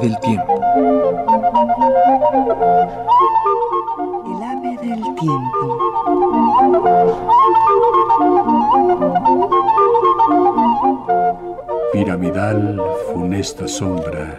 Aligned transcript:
Del 0.00 0.18
tiempo. 0.18 0.60
El 4.26 4.42
ave 4.42 4.76
del 4.82 5.02
tiempo. 5.14 5.78
Piramidal, 11.92 12.82
funesta 13.12 13.68
sombra 13.68 14.36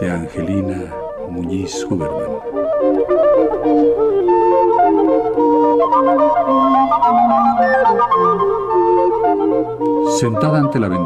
de 0.00 0.10
Angelina 0.12 0.94
Muñiz 1.28 1.84
Huberman. 1.90 2.15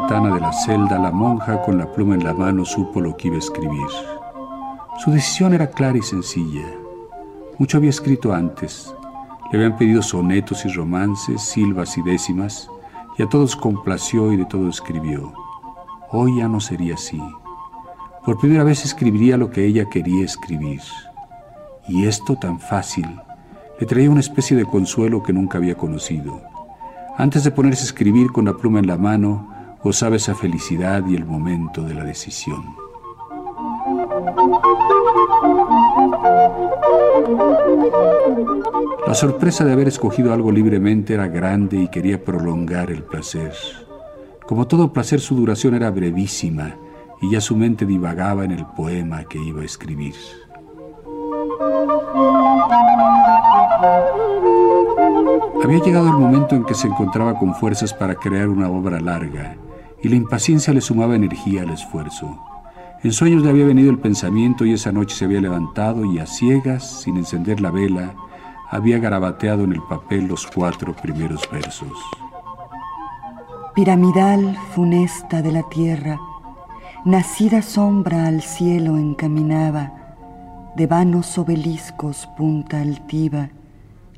De 0.09 0.41
la 0.41 0.51
celda, 0.51 0.99
la 0.99 1.11
monja 1.11 1.61
con 1.61 1.77
la 1.77 1.89
pluma 1.91 2.15
en 2.15 2.23
la 2.23 2.33
mano 2.33 2.65
supo 2.65 2.99
lo 2.99 3.15
que 3.15 3.27
iba 3.27 3.37
a 3.37 3.39
escribir. 3.39 3.87
Su 4.99 5.11
decisión 5.11 5.53
era 5.53 5.67
clara 5.67 5.97
y 5.97 6.01
sencilla. 6.01 6.65
Mucho 7.57 7.77
había 7.77 7.91
escrito 7.91 8.33
antes. 8.33 8.93
Le 9.51 9.57
habían 9.57 9.77
pedido 9.77 10.01
sonetos 10.01 10.65
y 10.65 10.69
romances, 10.69 11.41
silvas 11.41 11.97
y 11.97 12.01
décimas, 12.01 12.69
y 13.17 13.23
a 13.23 13.29
todos 13.29 13.55
complació 13.55 14.33
y 14.33 14.37
de 14.37 14.45
todo 14.45 14.67
escribió. 14.69 15.33
Hoy 16.11 16.39
ya 16.39 16.49
no 16.49 16.59
sería 16.59 16.95
así. 16.95 17.21
Por 18.25 18.37
primera 18.37 18.65
vez 18.65 18.83
escribiría 18.83 19.37
lo 19.37 19.49
que 19.49 19.65
ella 19.65 19.85
quería 19.89 20.25
escribir. 20.25 20.81
Y 21.87 22.05
esto 22.05 22.35
tan 22.35 22.59
fácil 22.59 23.07
le 23.79 23.85
traía 23.87 24.09
una 24.09 24.19
especie 24.19 24.57
de 24.57 24.65
consuelo 24.65 25.23
que 25.23 25.33
nunca 25.33 25.57
había 25.57 25.75
conocido. 25.75 26.41
Antes 27.17 27.43
de 27.43 27.51
ponerse 27.51 27.83
a 27.83 27.85
escribir 27.85 28.31
con 28.31 28.45
la 28.45 28.53
pluma 28.53 28.79
en 28.79 28.87
la 28.87 28.97
mano, 28.97 29.50
gozaba 29.83 30.15
esa 30.15 30.35
felicidad 30.35 31.03
y 31.07 31.15
el 31.15 31.25
momento 31.25 31.83
de 31.83 31.93
la 31.93 32.03
decisión. 32.03 32.63
La 39.07 39.15
sorpresa 39.15 39.65
de 39.65 39.73
haber 39.73 39.87
escogido 39.87 40.33
algo 40.33 40.51
libremente 40.51 41.13
era 41.13 41.27
grande 41.27 41.77
y 41.77 41.87
quería 41.87 42.23
prolongar 42.23 42.91
el 42.91 43.03
placer. 43.03 43.53
Como 44.45 44.67
todo 44.67 44.93
placer, 44.93 45.19
su 45.19 45.35
duración 45.35 45.75
era 45.75 45.89
brevísima 45.89 46.75
y 47.21 47.31
ya 47.31 47.41
su 47.41 47.55
mente 47.55 47.85
divagaba 47.85 48.45
en 48.45 48.51
el 48.51 48.65
poema 48.65 49.23
que 49.23 49.39
iba 49.39 49.61
a 49.61 49.65
escribir. 49.65 50.15
Había 55.63 55.79
llegado 55.79 56.07
el 56.07 56.17
momento 56.17 56.55
en 56.55 56.65
que 56.65 56.73
se 56.73 56.87
encontraba 56.87 57.37
con 57.37 57.53
fuerzas 57.55 57.93
para 57.93 58.15
crear 58.15 58.49
una 58.49 58.69
obra 58.69 58.99
larga, 58.99 59.55
y 60.03 60.09
la 60.09 60.15
impaciencia 60.15 60.73
le 60.73 60.81
sumaba 60.81 61.15
energía 61.15 61.61
al 61.61 61.69
esfuerzo. 61.71 62.39
En 63.03 63.11
sueños 63.11 63.43
le 63.43 63.49
había 63.49 63.65
venido 63.65 63.89
el 63.89 63.99
pensamiento 63.99 64.65
y 64.65 64.73
esa 64.73 64.91
noche 64.91 65.15
se 65.15 65.25
había 65.25 65.41
levantado 65.41 66.05
y 66.05 66.19
a 66.19 66.27
ciegas, 66.27 67.01
sin 67.01 67.17
encender 67.17 67.59
la 67.59 67.71
vela, 67.71 68.13
había 68.69 68.99
garabateado 68.99 69.63
en 69.63 69.73
el 69.73 69.81
papel 69.81 70.27
los 70.27 70.47
cuatro 70.47 70.95
primeros 70.95 71.41
versos. 71.51 71.91
Piramidal 73.75 74.57
funesta 74.75 75.41
de 75.41 75.51
la 75.51 75.63
tierra, 75.69 76.19
nacida 77.03 77.61
sombra 77.61 78.27
al 78.27 78.41
cielo 78.41 78.97
encaminaba, 78.97 79.93
de 80.75 80.87
vanos 80.87 81.37
obeliscos 81.37 82.29
punta 82.37 82.81
altiva, 82.81 83.49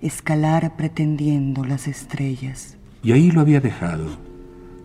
escalar 0.01 0.75
pretendiendo 0.75 1.63
las 1.63 1.88
estrellas. 1.88 2.77
Y 3.01 3.11
ahí 3.11 3.31
lo 3.31 3.41
había 3.41 3.61
dejado. 3.61 4.05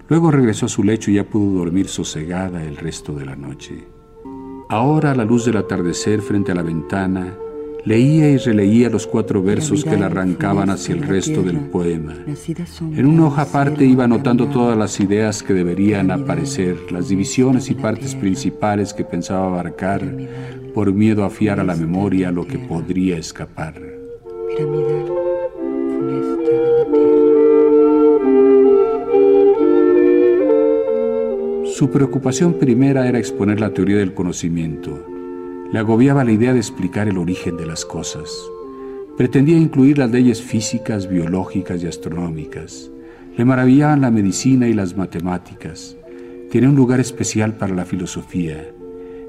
Luego 0.08 0.30
regresó 0.30 0.66
a 0.66 0.70
su 0.70 0.82
lecho 0.82 1.10
y 1.10 1.14
ya 1.14 1.24
pudo 1.24 1.58
dormir 1.58 1.88
sosegada 1.88 2.64
el 2.64 2.76
resto 2.76 3.12
de 3.12 3.26
la 3.26 3.36
noche. 3.36 3.84
Ahora, 4.70 5.12
a 5.12 5.14
la 5.14 5.24
luz 5.24 5.44
del 5.44 5.58
atardecer 5.58 6.22
frente 6.22 6.52
a 6.52 6.54
la 6.54 6.62
ventana, 6.62 7.34
leía 7.84 8.30
y 8.30 8.38
releía 8.38 8.90
los 8.90 9.06
cuatro 9.06 9.42
versos 9.42 9.84
que 9.84 9.96
le 9.96 10.04
arrancaban 10.04 10.70
hacia 10.70 10.94
el 10.94 11.02
resto 11.02 11.42
del 11.42 11.58
poema. 11.70 12.14
En 12.80 13.06
una 13.06 13.26
hoja 13.26 13.42
aparte 13.42 13.84
iba 13.84 14.04
anotando 14.04 14.48
todas 14.48 14.76
las 14.76 14.98
ideas 15.00 15.42
que 15.42 15.54
deberían 15.54 16.10
aparecer, 16.10 16.90
las 16.90 17.08
divisiones 17.08 17.70
y 17.70 17.74
partes 17.74 18.14
principales 18.14 18.94
que 18.94 19.04
pensaba 19.04 19.46
abarcar, 19.46 20.02
por 20.74 20.92
miedo 20.92 21.24
a 21.24 21.30
fiar 21.30 21.60
a 21.60 21.64
la 21.64 21.76
memoria 21.76 22.30
lo 22.30 22.46
que 22.46 22.58
podría 22.58 23.16
escapar. 23.16 23.74
Su 31.78 31.90
preocupación 31.90 32.54
primera 32.54 33.06
era 33.06 33.20
exponer 33.20 33.60
la 33.60 33.72
teoría 33.72 33.98
del 33.98 34.12
conocimiento. 34.12 35.06
Le 35.70 35.78
agobiaba 35.78 36.24
la 36.24 36.32
idea 36.32 36.52
de 36.52 36.58
explicar 36.58 37.06
el 37.06 37.18
origen 37.18 37.56
de 37.56 37.66
las 37.66 37.84
cosas. 37.84 38.28
Pretendía 39.16 39.56
incluir 39.56 39.96
las 39.96 40.10
leyes 40.10 40.42
físicas, 40.42 41.08
biológicas 41.08 41.80
y 41.80 41.86
astronómicas. 41.86 42.90
Le 43.36 43.44
maravillaban 43.44 44.00
la 44.00 44.10
medicina 44.10 44.66
y 44.66 44.74
las 44.74 44.96
matemáticas. 44.96 45.96
Tenía 46.50 46.68
un 46.68 46.74
lugar 46.74 46.98
especial 46.98 47.54
para 47.54 47.76
la 47.76 47.84
filosofía. 47.84 48.72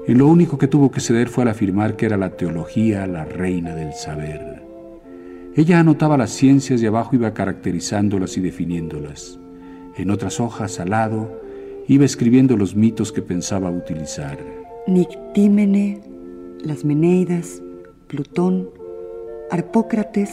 Y 0.08 0.14
lo 0.14 0.26
único 0.26 0.58
que 0.58 0.66
tuvo 0.66 0.90
que 0.90 0.98
ceder 0.98 1.28
fue 1.28 1.44
al 1.44 1.50
afirmar 1.50 1.94
que 1.94 2.06
era 2.06 2.16
la 2.16 2.30
teología 2.30 3.06
la 3.06 3.26
reina 3.26 3.76
del 3.76 3.92
saber. 3.92 4.60
Ella 5.54 5.78
anotaba 5.78 6.18
las 6.18 6.30
ciencias 6.30 6.82
y 6.82 6.86
abajo 6.86 7.14
iba 7.14 7.32
caracterizándolas 7.32 8.36
y 8.36 8.40
definiéndolas. 8.40 9.38
En 9.96 10.10
otras 10.10 10.40
hojas, 10.40 10.80
al 10.80 10.90
lado, 10.90 11.48
iba 11.88 12.04
escribiendo 12.04 12.56
los 12.56 12.74
mitos 12.74 13.12
que 13.12 13.22
pensaba 13.22 13.70
utilizar. 13.70 14.38
Nictímene, 14.86 16.00
las 16.64 16.84
Meneidas, 16.84 17.62
Plutón, 18.06 18.70
Arpócrates, 19.50 20.30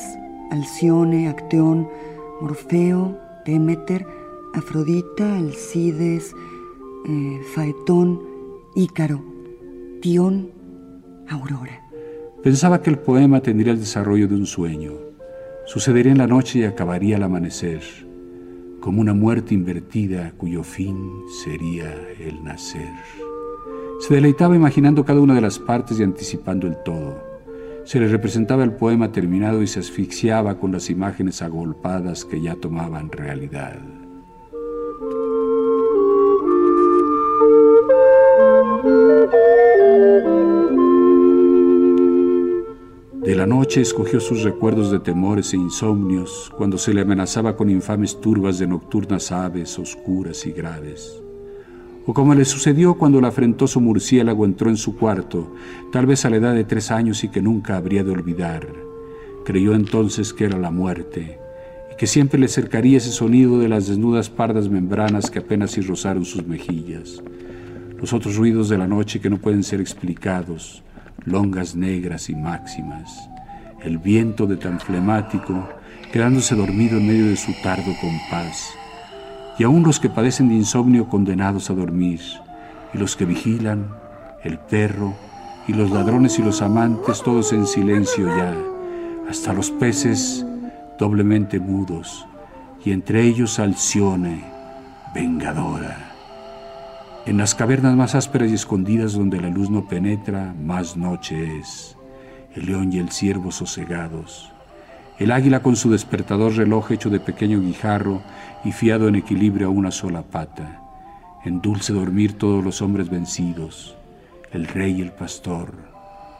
Alcione, 0.52 1.28
Acteón, 1.28 1.88
Morfeo, 2.41 3.18
Demeter, 3.46 4.06
Afrodita, 4.53 5.38
Alcides, 5.38 6.34
eh, 7.07 7.40
Faetón, 7.53 8.22
Ícaro, 8.75 9.24
Tión, 10.02 10.52
Aurora. 11.28 11.81
Pensaba 12.44 12.81
que 12.81 12.90
el 12.90 13.00
poema 13.00 13.41
tendría 13.41 13.74
el 13.74 13.80
desarrollo 13.80 14.28
de 14.28 14.36
un 14.36 14.46
sueño. 14.46 14.94
Sucedería 15.66 16.12
en 16.12 16.19
la 16.19 16.28
noche 16.28 16.59
y 16.59 16.63
acabaría 16.63 17.18
al 17.18 17.24
amanecer, 17.24 17.81
como 18.80 19.02
una 19.02 19.14
muerte 19.14 19.54
invertida 19.54 20.34
cuyo 20.38 20.64
fin 20.64 21.24
sería 21.44 21.94
el 22.20 22.44
nacer. 22.44 22.90
Se 24.00 24.14
deleitaba 24.14 24.56
imaginando 24.56 25.04
cada 25.04 25.20
una 25.20 25.36
de 25.36 25.42
las 25.42 25.60
partes 25.60 26.00
y 26.00 26.04
anticipando 26.04 26.68
el 26.68 26.78
todo. 26.84 27.22
Se 27.84 28.00
le 28.00 28.08
representaba 28.08 28.64
el 28.64 28.74
poema 28.74 29.12
terminado 29.12 29.64
y 29.64 29.68
se 29.68 29.80
asfixiaba 29.80 30.60
con 30.60 30.72
las 30.72 30.90
imágenes 30.90 31.42
agolpadas 31.42 32.26
que 32.26 32.42
ya 32.42 32.56
tomaban 32.56 33.12
realidad. 33.12 34.06
De 43.27 43.35
la 43.35 43.45
noche 43.45 43.81
escogió 43.81 44.21
sus 44.21 44.44
recuerdos 44.44 44.89
de 44.89 45.01
temores 45.01 45.53
e 45.53 45.57
insomnios 45.57 46.50
cuando 46.56 46.77
se 46.77 46.94
le 46.94 47.01
amenazaba 47.01 47.57
con 47.57 47.69
infames 47.69 48.21
turbas 48.21 48.57
de 48.57 48.68
nocturnas 48.68 49.33
aves 49.33 49.77
oscuras 49.77 50.45
y 50.45 50.53
graves. 50.53 51.21
O 52.06 52.13
como 52.13 52.33
le 52.33 52.45
sucedió 52.45 52.94
cuando 52.94 53.19
el 53.19 53.25
afrentoso 53.25 53.81
murciélago 53.81 54.45
entró 54.45 54.69
en 54.69 54.77
su 54.77 54.95
cuarto, 54.95 55.53
tal 55.91 56.06
vez 56.06 56.24
a 56.24 56.29
la 56.29 56.38
edad 56.38 56.56
de 56.56 56.63
tres 56.63 56.89
años 56.89 57.21
y 57.25 57.27
que 57.27 57.41
nunca 57.41 57.75
habría 57.75 58.06
de 58.06 58.12
olvidar. 58.12 58.65
Creyó 59.44 59.75
entonces 59.75 60.31
que 60.31 60.45
era 60.45 60.57
la 60.57 60.71
muerte 60.71 61.38
y 61.91 61.97
que 61.97 62.07
siempre 62.07 62.39
le 62.39 62.47
cercaría 62.47 63.00
ese 63.00 63.12
sonido 63.12 63.59
de 63.59 63.68
las 63.68 63.88
desnudas 63.88 64.29
pardas 64.29 64.69
membranas 64.69 65.29
que 65.29 65.39
apenas 65.39 65.71
si 65.71 65.81
rozaron 65.81 66.24
sus 66.24 66.47
mejillas. 66.47 67.21
Los 68.00 68.13
otros 68.13 68.38
ruidos 68.38 68.69
de 68.69 68.77
la 68.77 68.88
noche 68.88 69.19
que 69.19 69.29
no 69.29 69.38
pueden 69.38 69.63
ser 69.63 69.81
explicados, 69.81 70.81
longas 71.25 71.75
negras 71.75 72.30
y 72.30 72.36
máximas, 72.36 73.30
el 73.84 73.98
viento 73.98 74.48
de 74.48 74.58
tan 74.58 74.80
flemático, 74.80 75.68
quedándose 76.12 76.56
dormido 76.56 76.98
en 76.98 77.08
medio 77.08 77.28
de 77.28 77.38
su 77.38 77.54
tardo 77.62 77.94
compás, 78.00 78.69
y 79.60 79.64
aún 79.64 79.84
los 79.84 80.00
que 80.00 80.10
padecen 80.10 80.50
de 80.50 80.56
insomnio 80.56 81.08
condenados 81.08 81.69
a 81.69 81.74
dormir, 81.74 82.22
y 82.94 82.98
los 82.98 83.16
que 83.16 83.25
vigilan, 83.25 83.88
el 84.44 84.60
perro 84.60 85.14
y 85.68 85.74
los 85.74 85.92
ladrones 85.92 86.40
y 86.40 86.44
los 86.44 86.62
amantes 86.62 87.22
todos 87.22 87.52
en 87.54 87.68
silencio 87.68 88.28
ya, 88.28 88.56
hasta 89.30 89.54
los 89.54 89.72
peces 89.72 90.46
doblemente 90.98 91.60
mudos, 91.60 92.25
y 92.84 92.92
entre 92.92 93.24
ellos 93.24 93.60
Alcione, 93.60 94.44
vengadora. 95.13 96.17
En 97.27 97.35
las 97.35 97.56
cavernas 97.56 97.94
más 97.94 98.15
ásperas 98.15 98.50
y 98.50 98.53
escondidas 98.53 99.12
donde 99.12 99.41
la 99.41 99.50
luz 99.50 99.69
no 99.69 99.85
penetra, 99.85 100.56
más 100.63 100.95
noche 100.95 101.59
es. 101.59 101.97
El 102.56 102.68
león 102.68 102.94
y 102.94 103.00
el 103.00 103.12
ciervo 103.12 103.51
sosegados. 103.51 104.53
El 105.19 105.33
águila 105.33 105.62
con 105.62 105.75
su 105.75 105.91
despertador 105.91 106.56
reloj 106.56 106.89
hecho 106.94 107.09
de 107.09 107.19
pequeño 107.19 107.59
guijarro 107.59 108.21
y 108.63 108.71
fiado 108.71 109.09
en 109.09 109.15
equilibrio 109.15 109.68
a 109.68 109.71
una 109.71 109.91
sola 109.91 110.21
pata. 110.21 110.81
En 111.44 111.59
dulce 111.59 111.91
dormir 111.91 112.38
todos 112.38 112.63
los 112.63 112.81
hombres 112.81 113.09
vencidos. 113.09 113.97
El 114.53 114.65
rey 114.65 115.00
y 115.00 115.01
el 115.01 115.12
pastor, 115.12 115.74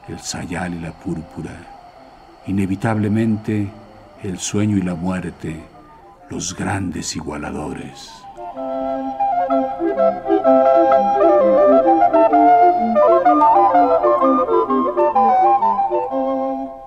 el 0.08 0.18
sayal 0.20 0.72
y 0.72 0.80
la 0.80 0.92
púrpura. 0.92 1.52
Inevitablemente 2.46 3.68
el 4.22 4.38
sueño 4.38 4.78
y 4.78 4.82
la 4.82 4.94
muerte, 4.94 5.54
los 6.30 6.56
grandes 6.56 7.14
igualadores. 7.14 8.10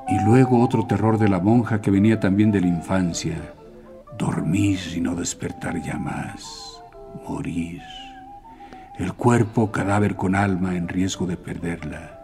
Y 0.07 0.19
luego 0.25 0.61
otro 0.61 0.85
terror 0.85 1.17
de 1.17 1.29
la 1.29 1.39
monja 1.39 1.81
que 1.81 1.91
venía 1.91 2.19
también 2.19 2.51
de 2.51 2.61
la 2.61 2.67
infancia, 2.67 3.53
dormir 4.17 4.79
y 4.95 5.01
no 5.01 5.15
despertar 5.15 5.81
ya 5.81 5.97
más, 5.97 6.83
morir. 7.27 7.81
El 8.97 9.13
cuerpo 9.13 9.71
cadáver 9.71 10.15
con 10.15 10.35
alma 10.35 10.75
en 10.75 10.87
riesgo 10.87 11.25
de 11.25 11.37
perderla. 11.37 12.21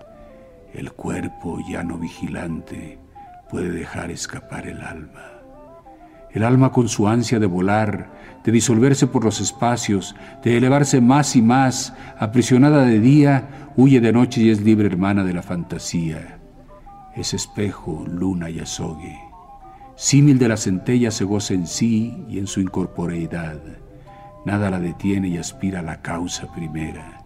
El 0.74 0.92
cuerpo 0.92 1.60
ya 1.68 1.82
no 1.82 1.98
vigilante 1.98 3.00
puede 3.50 3.72
dejar 3.72 4.12
escapar 4.12 4.68
el 4.68 4.82
alma. 4.82 5.37
El 6.38 6.44
alma 6.44 6.72
con 6.72 6.88
su 6.88 7.08
ansia 7.08 7.40
de 7.40 7.48
volar, 7.48 8.12
de 8.44 8.52
disolverse 8.52 9.08
por 9.08 9.26
los 9.26 9.42
espacios, 9.42 10.16
de 10.44 10.56
elevarse 10.56 11.02
más 11.02 11.36
y 11.36 11.42
más, 11.42 11.96
aprisionada 12.20 12.86
de 12.86 13.00
día, 13.00 13.72
huye 13.76 14.00
de 14.02 14.14
noche 14.14 14.42
y 14.42 14.52
es 14.52 14.62
libre 14.62 14.86
hermana 14.86 15.24
de 15.24 15.34
la 15.34 15.42
fantasía. 15.42 16.38
Es 17.16 17.34
espejo, 17.34 18.06
luna 18.08 18.52
y 18.52 18.60
azogue. 18.60 19.18
Símil 19.96 20.38
de 20.38 20.48
la 20.48 20.58
centella 20.58 21.10
se 21.10 21.24
goza 21.24 21.56
en 21.56 21.66
sí 21.66 22.24
y 22.30 22.38
en 22.38 22.46
su 22.46 22.62
incorporeidad. 22.62 23.60
Nada 24.46 24.70
la 24.70 24.80
detiene 24.80 25.30
y 25.30 25.38
aspira 25.40 25.80
a 25.80 25.82
la 25.82 26.04
causa 26.04 26.54
primera. 26.54 27.24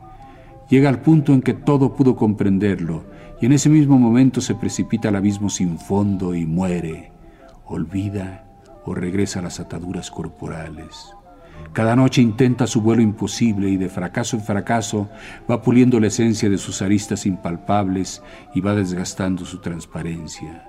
Llega 0.69 0.87
al 0.87 1.01
punto 1.01 1.33
en 1.33 1.41
que 1.41 1.53
todo 1.53 1.97
pudo 1.97 2.15
comprenderlo, 2.15 3.03
y 3.41 3.47
en 3.47 3.51
ese 3.51 3.67
mismo 3.67 3.99
momento 3.99 4.39
se 4.39 4.55
precipita 4.55 5.09
al 5.09 5.17
abismo 5.17 5.49
sin 5.49 5.77
fondo 5.77 6.33
y 6.33 6.45
muere, 6.45 7.11
olvida 7.65 8.45
o 8.85 8.93
regresa 8.93 9.39
a 9.39 9.41
las 9.41 9.59
ataduras 9.59 10.11
corporales. 10.11 11.13
Cada 11.73 11.95
noche 11.95 12.21
intenta 12.21 12.67
su 12.67 12.81
vuelo 12.81 13.01
imposible 13.01 13.69
y 13.69 13.77
de 13.77 13.87
fracaso 13.87 14.35
en 14.35 14.43
fracaso 14.43 15.09
va 15.49 15.61
puliendo 15.61 15.99
la 15.99 16.07
esencia 16.07 16.49
de 16.49 16.57
sus 16.57 16.81
aristas 16.81 17.25
impalpables 17.25 18.21
y 18.53 18.61
va 18.61 18.75
desgastando 18.75 19.45
su 19.45 19.59
transparencia. 19.59 20.67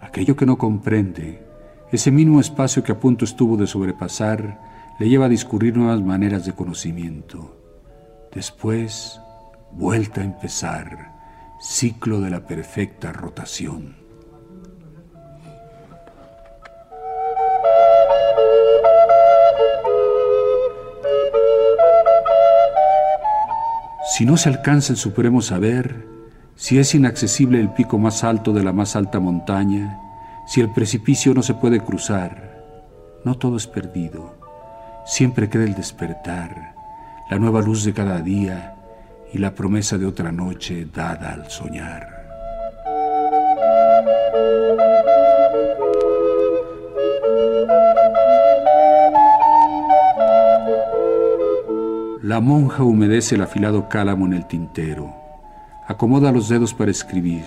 Aquello 0.00 0.36
que 0.36 0.46
no 0.46 0.58
comprende, 0.58 1.46
ese 1.90 2.10
mismo 2.10 2.40
espacio 2.40 2.82
que 2.82 2.92
a 2.92 3.00
punto 3.00 3.24
estuvo 3.24 3.56
de 3.56 3.66
sobrepasar, 3.66 4.60
le 4.98 5.08
lleva 5.08 5.26
a 5.26 5.30
discurrir 5.30 5.76
nuevas 5.76 6.02
maneras 6.02 6.44
de 6.44 6.52
conocimiento. 6.52 7.56
Después, 8.34 9.20
vuelta 9.72 10.20
a 10.20 10.24
empezar 10.24 11.16
ciclo 11.60 12.20
de 12.20 12.30
la 12.30 12.46
perfecta 12.46 13.12
rotación. 13.12 14.05
Si 24.16 24.24
no 24.24 24.38
se 24.38 24.48
alcanza 24.48 24.94
el 24.94 24.96
supremo 24.96 25.42
saber, 25.42 26.06
si 26.54 26.78
es 26.78 26.94
inaccesible 26.94 27.60
el 27.60 27.68
pico 27.74 27.98
más 27.98 28.24
alto 28.24 28.54
de 28.54 28.64
la 28.64 28.72
más 28.72 28.96
alta 28.96 29.20
montaña, 29.20 30.00
si 30.46 30.62
el 30.62 30.72
precipicio 30.72 31.34
no 31.34 31.42
se 31.42 31.52
puede 31.52 31.80
cruzar, 31.80 32.64
no 33.26 33.34
todo 33.34 33.58
es 33.58 33.66
perdido. 33.66 34.38
Siempre 35.04 35.50
queda 35.50 35.64
el 35.64 35.74
despertar, 35.74 36.74
la 37.30 37.38
nueva 37.38 37.60
luz 37.60 37.84
de 37.84 37.92
cada 37.92 38.22
día, 38.22 38.74
y 39.34 39.36
la 39.36 39.54
promesa 39.54 39.98
de 39.98 40.06
otra 40.06 40.32
noche 40.32 40.86
dada 40.86 41.34
al 41.34 41.50
soñar. 41.50 42.15
La 52.26 52.40
monja 52.40 52.82
humedece 52.82 53.36
el 53.36 53.42
afilado 53.42 53.88
cálamo 53.88 54.26
en 54.26 54.32
el 54.32 54.48
tintero, 54.48 55.14
acomoda 55.86 56.32
los 56.32 56.48
dedos 56.48 56.74
para 56.74 56.90
escribir, 56.90 57.44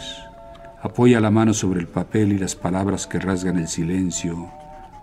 apoya 0.82 1.20
la 1.20 1.30
mano 1.30 1.54
sobre 1.54 1.82
el 1.82 1.88
papel 1.90 2.32
y 2.32 2.38
las 2.38 2.56
palabras 2.56 3.06
que 3.06 3.20
rasgan 3.20 3.58
el 3.58 3.68
silencio 3.68 4.50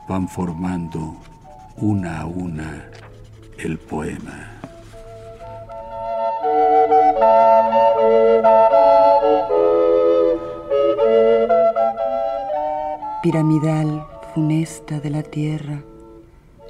van 0.09 0.29
formando 0.29 1.17
una 1.77 2.23
a 2.23 2.25
una 2.25 2.87
el 3.59 3.79
poema. 3.79 4.51
Piramidal, 13.23 14.07
funesta 14.33 15.01
de 15.01 15.11
la 15.11 15.23
tierra, 15.23 15.83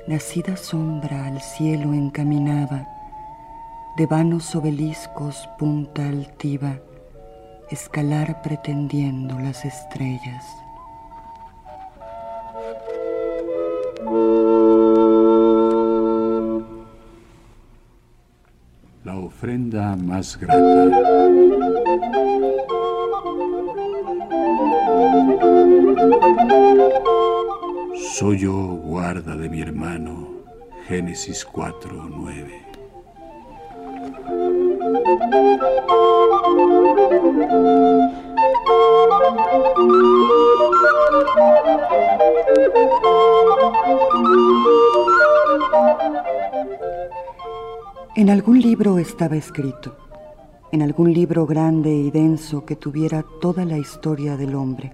nacida 0.08 0.56
sombra 0.56 1.26
al 1.26 1.40
cielo 1.40 1.94
encaminaba, 1.94 2.95
de 3.96 4.06
vanos 4.06 4.54
obeliscos 4.54 5.48
punta 5.58 6.06
altiva, 6.06 6.78
escalar 7.70 8.42
pretendiendo 8.42 9.38
las 9.38 9.64
estrellas. 9.64 10.44
ofrenda 19.26 19.96
más 19.96 20.38
grata. 20.38 20.88
Soy 28.14 28.38
yo 28.38 28.52
guarda 28.52 29.36
de 29.36 29.48
mi 29.48 29.60
hermano, 29.60 30.28
Génesis 30.88 31.44
4, 31.44 32.08
9. 32.08 32.65
En 34.86 34.94
algún 48.30 48.60
libro 48.60 48.98
estaba 48.98 49.34
escrito, 49.34 49.96
en 50.70 50.82
algún 50.82 51.12
libro 51.12 51.46
grande 51.46 51.92
y 51.92 52.12
denso 52.12 52.64
que 52.64 52.76
tuviera 52.76 53.24
toda 53.40 53.64
la 53.64 53.78
historia 53.78 54.36
del 54.36 54.54
hombre, 54.54 54.92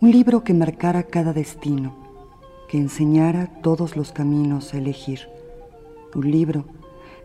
un 0.00 0.10
libro 0.10 0.42
que 0.42 0.52
marcara 0.52 1.04
cada 1.04 1.32
destino, 1.32 1.94
que 2.68 2.78
enseñara 2.78 3.46
todos 3.62 3.96
los 3.96 4.10
caminos 4.10 4.74
a 4.74 4.78
elegir, 4.78 5.28
un 6.12 6.28
libro 6.28 6.64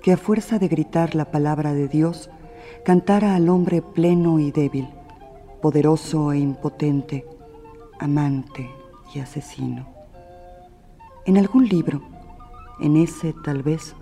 que 0.06 0.14
a 0.14 0.18
fuerza 0.18 0.60
de 0.60 0.68
gritar 0.68 1.16
la 1.16 1.32
palabra 1.32 1.74
de 1.74 1.88
Dios, 1.88 2.30
cantara 2.84 3.34
al 3.34 3.50
hombre 3.50 3.82
pleno 3.82 4.40
y 4.40 4.52
débil, 4.52 4.88
poderoso 5.64 6.32
e 6.32 6.38
impotente, 6.38 7.26
amante 8.00 8.70
y 9.16 9.20
asesino. 9.20 9.88
En 11.26 11.40
algún 11.40 11.68
libro, 11.68 12.04
en 12.80 12.98
ese 12.98 13.34
tal 13.44 13.64
vez, 13.64 13.96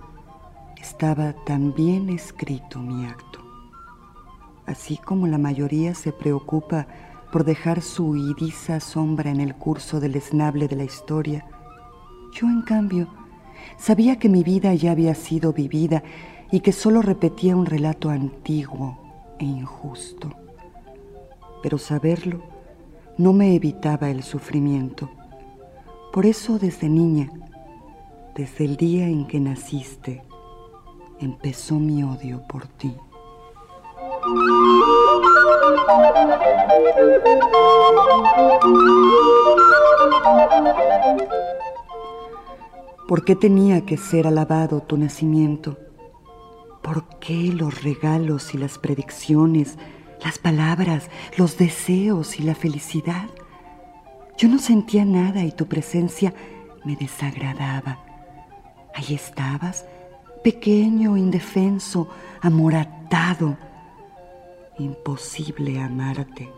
estaba 0.81 1.35
también 1.45 2.09
escrito 2.09 2.79
mi 2.79 3.05
acto. 3.05 3.39
Así 4.65 4.97
como 4.97 5.25
la 5.27 5.37
mayoría 5.37 5.95
se 5.95 6.11
preocupa 6.11 6.85
por 7.31 7.45
dejar 7.45 7.81
su 7.81 8.17
iriza 8.17 8.81
sombra 8.81 9.31
en 9.31 9.39
el 9.39 9.55
curso 9.55 10.01
del 10.01 10.15
esnable 10.15 10.67
de 10.67 10.75
la 10.75 10.83
historia, 10.83 11.45
yo 12.33 12.47
en 12.47 12.61
cambio 12.63 13.22
Sabía 13.77 14.17
que 14.17 14.29
mi 14.29 14.43
vida 14.43 14.73
ya 14.73 14.91
había 14.91 15.15
sido 15.15 15.53
vivida 15.53 16.03
y 16.51 16.59
que 16.59 16.71
solo 16.71 17.01
repetía 17.01 17.55
un 17.55 17.65
relato 17.65 18.09
antiguo 18.09 19.35
e 19.39 19.45
injusto. 19.45 20.29
Pero 21.61 21.77
saberlo 21.77 22.41
no 23.17 23.33
me 23.33 23.55
evitaba 23.55 24.09
el 24.09 24.23
sufrimiento. 24.23 25.09
Por 26.11 26.25
eso 26.25 26.59
desde 26.59 26.89
niña, 26.89 27.31
desde 28.35 28.65
el 28.65 28.75
día 28.75 29.05
en 29.05 29.27
que 29.27 29.39
naciste, 29.39 30.23
empezó 31.19 31.79
mi 31.79 32.03
odio 32.03 32.41
por 32.47 32.67
ti. 32.67 32.95
¿Por 43.13 43.25
qué 43.25 43.35
tenía 43.35 43.85
que 43.85 43.95
ser 43.95 44.25
alabado 44.25 44.81
tu 44.81 44.97
nacimiento? 44.97 45.77
¿Por 46.81 47.19
qué 47.19 47.53
los 47.53 47.83
regalos 47.83 48.55
y 48.55 48.57
las 48.57 48.79
predicciones, 48.79 49.77
las 50.23 50.39
palabras, 50.39 51.11
los 51.37 51.59
deseos 51.59 52.39
y 52.39 52.41
la 52.41 52.55
felicidad? 52.55 53.29
Yo 54.35 54.47
no 54.49 54.57
sentía 54.57 55.05
nada 55.05 55.43
y 55.43 55.51
tu 55.51 55.67
presencia 55.67 56.33
me 56.85 56.95
desagradaba. 56.95 57.99
Ahí 58.95 59.13
estabas, 59.13 59.85
pequeño, 60.43 61.15
indefenso, 61.15 62.09
amoratado. 62.41 63.59
Imposible 64.79 65.79
amarte. 65.79 66.49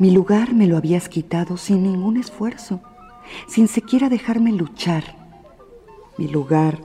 Mi 0.00 0.10
lugar 0.10 0.52
me 0.52 0.66
lo 0.66 0.76
habías 0.76 1.08
quitado 1.08 1.56
sin 1.56 1.84
ningún 1.84 2.16
esfuerzo, 2.16 2.80
sin 3.46 3.68
siquiera 3.68 4.08
dejarme 4.08 4.50
luchar. 4.50 5.23
Mi 6.18 6.28
lugar 6.28 6.80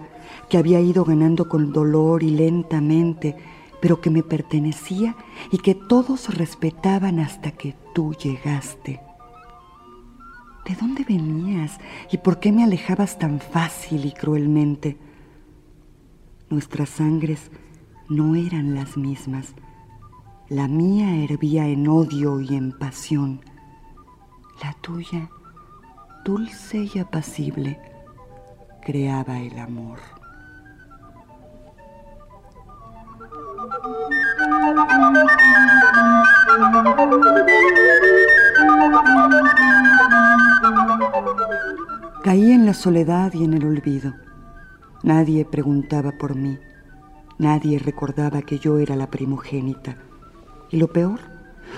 que 0.50 0.58
había 0.58 0.82
ido 0.82 1.06
ganando 1.06 1.48
con 1.48 1.72
dolor 1.72 2.24
y 2.24 2.32
lentamente, 2.32 3.36
pero 3.82 4.02
que 4.02 4.10
me 4.10 4.24
pertenecía 4.24 5.16
y 5.52 5.60
que 5.60 5.76
todos 5.76 6.36
respetaban 6.36 7.20
hasta 7.20 7.52
que 7.52 7.76
tú 7.94 8.14
llegaste. 8.14 9.02
¿De 10.66 10.76
dónde 10.76 11.04
venías 11.08 11.80
y 12.12 12.18
por 12.18 12.40
qué 12.40 12.52
me 12.52 12.64
alejabas 12.64 13.18
tan 13.18 13.40
fácil 13.40 14.06
y 14.06 14.12
cruelmente? 14.12 14.98
Nuestras 16.50 16.90
sangres 16.90 17.52
no 18.10 18.36
eran 18.36 18.76
las 18.76 18.98
mismas. 18.98 19.54
La 20.50 20.68
mía 20.68 21.16
hervía 21.24 21.68
en 21.68 21.88
odio 21.88 22.42
y 22.42 22.56
en 22.56 22.78
pasión. 22.78 23.42
La 24.64 24.74
tuya, 24.82 25.30
dulce 26.26 26.90
y 26.94 27.00
apacible, 27.00 27.80
creaba 28.90 29.40
el 29.40 29.60
amor. 29.60 30.00
Caí 42.24 42.52
en 42.52 42.66
la 42.66 42.74
soledad 42.74 43.32
y 43.36 43.44
en 43.44 43.54
el 43.54 43.64
olvido. 43.64 44.16
Nadie 45.04 45.46
preguntaba 45.46 46.14
por 46.14 46.34
mí. 46.34 46.58
Nadie 47.38 47.78
recordaba 47.78 48.42
que 48.42 48.58
yo 48.58 48.80
era 48.80 48.96
la 48.96 49.12
primogénita. 49.12 49.98
Y 50.72 50.78
lo 50.78 50.88
peor, 50.88 51.20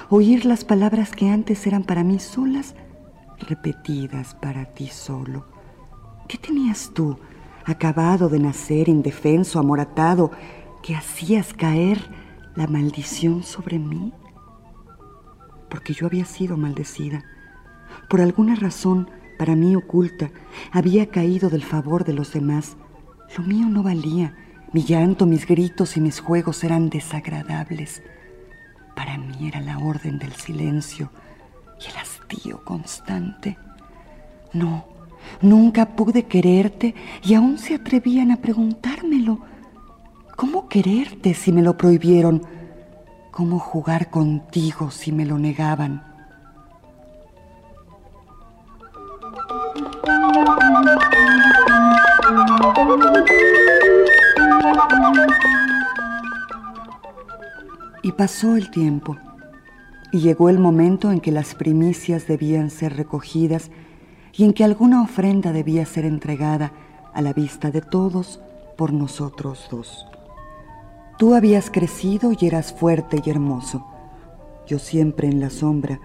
oír 0.10 0.46
las 0.46 0.64
palabras 0.64 1.12
que 1.12 1.30
antes 1.30 1.68
eran 1.68 1.84
para 1.84 2.06
mí 2.06 2.20
solas, 2.20 2.74
repetidas 3.50 4.34
para 4.36 4.64
ti 4.64 4.88
solo. 4.88 5.61
¿Qué 6.32 6.38
tenías 6.38 6.92
tú, 6.94 7.18
acabado 7.66 8.30
de 8.30 8.40
nacer, 8.40 8.88
indefenso, 8.88 9.60
amoratado, 9.60 10.32
que 10.82 10.96
hacías 10.96 11.54
caer 11.54 12.00
la 12.56 12.68
maldición 12.68 13.44
sobre 13.44 13.78
mí? 13.80 14.14
Porque 15.70 15.92
yo 15.92 16.06
había 16.08 16.24
sido 16.24 16.56
maldecida. 16.56 17.26
Por 18.10 18.22
alguna 18.22 18.56
razón, 18.56 19.10
para 19.38 19.58
mí 19.58 19.76
oculta, 19.76 20.32
había 20.72 21.08
caído 21.08 21.50
del 21.50 21.64
favor 21.64 22.06
de 22.06 22.14
los 22.14 22.32
demás 22.32 22.78
lo 23.38 23.44
mío 23.44 23.68
no 23.68 23.84
valía. 23.84 24.34
Mi 24.72 24.86
llanto, 24.86 25.26
mis 25.26 25.46
gritos 25.46 25.98
y 25.98 26.00
mis 26.00 26.22
juegos 26.22 26.64
eran 26.64 26.90
desagradables. 26.90 28.04
Para 28.96 29.18
mí 29.18 29.50
era 29.50 29.60
la 29.60 29.80
orden 29.80 30.18
del 30.18 30.32
silencio 30.32 31.12
y 31.78 31.90
el 31.90 31.98
hastío 31.98 32.64
constante. 32.64 33.58
No, 34.54 34.91
nunca 35.42 35.96
pude 35.96 36.24
quererte 36.24 36.96
y 37.24 37.34
aún 37.34 37.58
se 37.58 37.76
atrevían 37.76 38.32
a 38.32 38.38
preguntármelo. 38.38 39.40
¿Cómo 40.36 40.68
quererte 40.68 41.34
si 41.34 41.52
me 41.52 41.62
lo 41.62 41.78
prohibieron? 41.78 42.44
¿Cómo 43.32 43.60
jugar 43.60 44.10
contigo 44.10 44.92
si 44.92 45.12
me 45.12 45.26
lo 45.26 45.38
negaban? 45.38 46.04
Y 58.04 58.12
pasó 58.14 58.56
el 58.56 58.72
tiempo, 58.72 59.18
y 60.12 60.20
llegó 60.20 60.50
el 60.50 60.60
momento 60.60 61.12
en 61.12 61.20
que 61.20 61.32
las 61.32 61.56
primicias 61.56 62.28
debían 62.28 62.70
ser 62.70 62.98
recogidas 62.98 63.70
y 64.34 64.44
en 64.44 64.54
que 64.54 64.64
alguna 64.64 65.02
ofrenda 65.02 65.52
debía 65.52 65.86
ser 65.86 66.06
entregada 66.06 66.72
a 67.14 67.22
la 67.22 67.34
vista 67.34 67.72
de 67.72 67.82
todos 67.82 68.40
por 68.78 68.94
nosotros 68.94 69.68
dos. 69.70 70.06
Tú 71.18 71.36
habías 71.36 71.70
crecido 71.70 72.32
y 72.38 72.46
eras 72.46 72.74
fuerte 72.74 73.22
y 73.24 73.30
hermoso, 73.30 73.86
yo 74.66 74.80
siempre 74.80 75.28
en 75.28 75.40
la 75.40 75.50
sombra, 75.50 76.00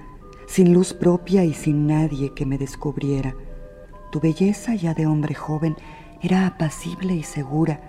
sin 0.46 0.72
luz 0.72 0.92
propia 0.92 1.44
y 1.44 1.54
sin 1.54 1.86
nadie 1.86 2.34
que 2.34 2.46
me 2.46 2.58
descubriera. 2.58 3.34
Tu 4.10 4.20
belleza 4.20 4.74
ya 4.74 4.94
de 4.94 5.06
hombre 5.06 5.34
joven 5.34 5.76
era 6.20 6.46
apacible 6.46 7.14
y 7.14 7.22
segura, 7.22 7.80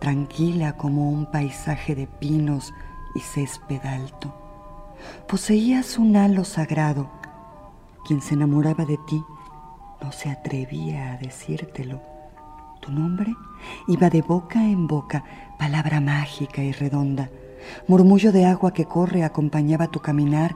tranquila 0.00 0.76
como 0.76 1.10
un 1.10 1.26
paisaje 1.30 1.94
de 1.94 2.06
pinos 2.06 2.72
y 3.14 3.20
césped 3.20 3.84
alto. 3.84 4.34
Poseías 5.26 5.98
un 5.98 6.16
halo 6.16 6.44
sagrado. 6.44 7.08
Quien 8.06 8.20
se 8.20 8.34
enamoraba 8.34 8.84
de 8.84 8.98
ti 9.06 9.22
no 10.00 10.12
se 10.12 10.30
atrevía 10.30 11.12
a 11.12 11.16
decírtelo. 11.16 12.00
Tu 12.80 12.92
nombre 12.92 13.34
iba 13.86 14.08
de 14.10 14.22
boca 14.22 14.62
en 14.64 14.86
boca, 14.86 15.24
palabra 15.58 16.00
mágica 16.00 16.62
y 16.62 16.72
redonda. 16.72 17.30
Murmullo 17.86 18.32
de 18.32 18.46
agua 18.46 18.72
que 18.72 18.84
corre 18.84 19.24
acompañaba 19.24 19.88
tu 19.88 20.00
caminar 20.00 20.54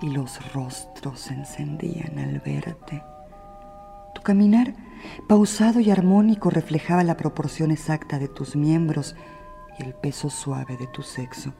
y 0.00 0.10
los 0.10 0.52
rostros 0.52 1.20
se 1.20 1.34
encendían 1.34 2.18
al 2.18 2.40
verte. 2.40 3.02
Tu 4.14 4.22
caminar, 4.22 4.74
pausado 5.28 5.80
y 5.80 5.90
armónico, 5.90 6.50
reflejaba 6.50 7.04
la 7.04 7.16
proporción 7.16 7.70
exacta 7.70 8.18
de 8.18 8.28
tus 8.28 8.56
miembros 8.56 9.16
y 9.78 9.82
el 9.82 9.94
peso 9.94 10.30
suave 10.30 10.76
de 10.76 10.86
tu 10.86 11.02
sexo. 11.02 11.52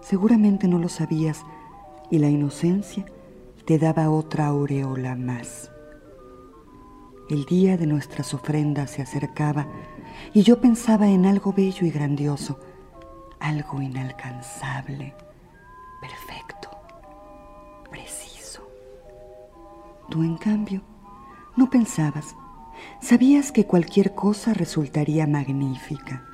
Seguramente 0.00 0.68
no 0.68 0.78
lo 0.78 0.88
sabías 0.88 1.44
y 2.10 2.18
la 2.18 2.28
inocencia 2.28 3.06
te 3.64 3.78
daba 3.78 4.10
otra 4.10 4.46
aureola 4.46 5.16
más. 5.16 5.70
El 7.30 7.46
día 7.46 7.78
de 7.78 7.86
nuestras 7.86 8.34
ofrendas 8.34 8.90
se 8.90 9.00
acercaba 9.00 9.66
y 10.34 10.42
yo 10.42 10.60
pensaba 10.60 11.08
en 11.08 11.24
algo 11.24 11.54
bello 11.54 11.86
y 11.86 11.90
grandioso, 11.90 12.60
algo 13.40 13.80
inalcanzable, 13.80 15.14
perfecto, 16.02 16.68
preciso. 17.90 18.68
Tú, 20.10 20.22
en 20.22 20.36
cambio, 20.36 20.82
no 21.56 21.70
pensabas. 21.70 22.36
Sabías 23.00 23.52
que 23.52 23.64
cualquier 23.64 24.14
cosa 24.14 24.52
resultaría 24.52 25.26
magnífica. 25.26 26.26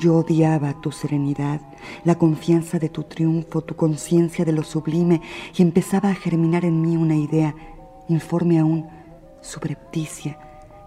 Yo 0.00 0.16
odiaba 0.16 0.80
tu 0.80 0.90
serenidad, 0.90 1.60
la 2.04 2.14
confianza 2.14 2.78
de 2.78 2.88
tu 2.88 3.02
triunfo, 3.02 3.60
tu 3.60 3.76
conciencia 3.76 4.46
de 4.46 4.52
lo 4.52 4.62
sublime, 4.62 5.20
y 5.54 5.60
empezaba 5.60 6.08
a 6.08 6.14
germinar 6.14 6.64
en 6.64 6.80
mí 6.80 6.96
una 6.96 7.16
idea, 7.16 7.54
informe 8.08 8.58
aún, 8.58 8.86
subrepticia, 9.40 10.38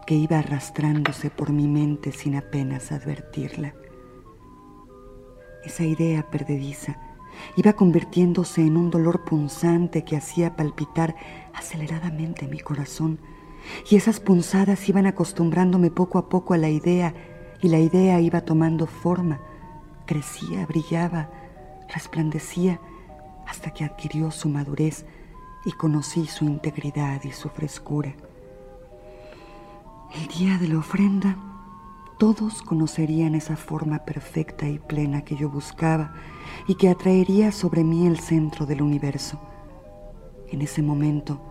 que 0.05 0.15
iba 0.15 0.39
arrastrándose 0.39 1.29
por 1.29 1.51
mi 1.51 1.67
mente 1.67 2.11
sin 2.11 2.35
apenas 2.35 2.91
advertirla. 2.91 3.75
Esa 5.63 5.83
idea 5.83 6.29
perdediza 6.29 6.99
iba 7.55 7.73
convirtiéndose 7.73 8.61
en 8.61 8.77
un 8.77 8.89
dolor 8.89 9.23
punzante 9.23 10.03
que 10.03 10.17
hacía 10.17 10.55
palpitar 10.55 11.15
aceleradamente 11.53 12.47
mi 12.47 12.59
corazón 12.59 13.19
y 13.89 13.95
esas 13.95 14.19
punzadas 14.19 14.87
iban 14.89 15.05
acostumbrándome 15.05 15.91
poco 15.91 16.17
a 16.17 16.29
poco 16.29 16.53
a 16.53 16.57
la 16.57 16.69
idea 16.69 17.13
y 17.61 17.69
la 17.69 17.79
idea 17.79 18.19
iba 18.19 18.41
tomando 18.41 18.87
forma, 18.87 19.39
crecía, 20.05 20.65
brillaba, 20.65 21.29
resplandecía 21.93 22.79
hasta 23.47 23.71
que 23.71 23.83
adquirió 23.83 24.31
su 24.31 24.49
madurez 24.49 25.05
y 25.65 25.71
conocí 25.73 26.25
su 26.25 26.45
integridad 26.45 27.23
y 27.23 27.31
su 27.31 27.49
frescura. 27.49 28.15
El 30.15 30.27
día 30.27 30.57
de 30.57 30.67
la 30.67 30.79
ofrenda, 30.79 31.37
todos 32.17 32.61
conocerían 32.61 33.35
esa 33.35 33.55
forma 33.55 33.99
perfecta 33.99 34.67
y 34.67 34.79
plena 34.79 35.23
que 35.23 35.35
yo 35.35 35.49
buscaba 35.49 36.13
y 36.67 36.75
que 36.75 36.89
atraería 36.89 37.51
sobre 37.51 37.83
mí 37.83 38.05
el 38.07 38.19
centro 38.19 38.65
del 38.65 38.81
universo. 38.81 39.39
En 40.49 40.61
ese 40.61 40.81
momento, 40.81 41.41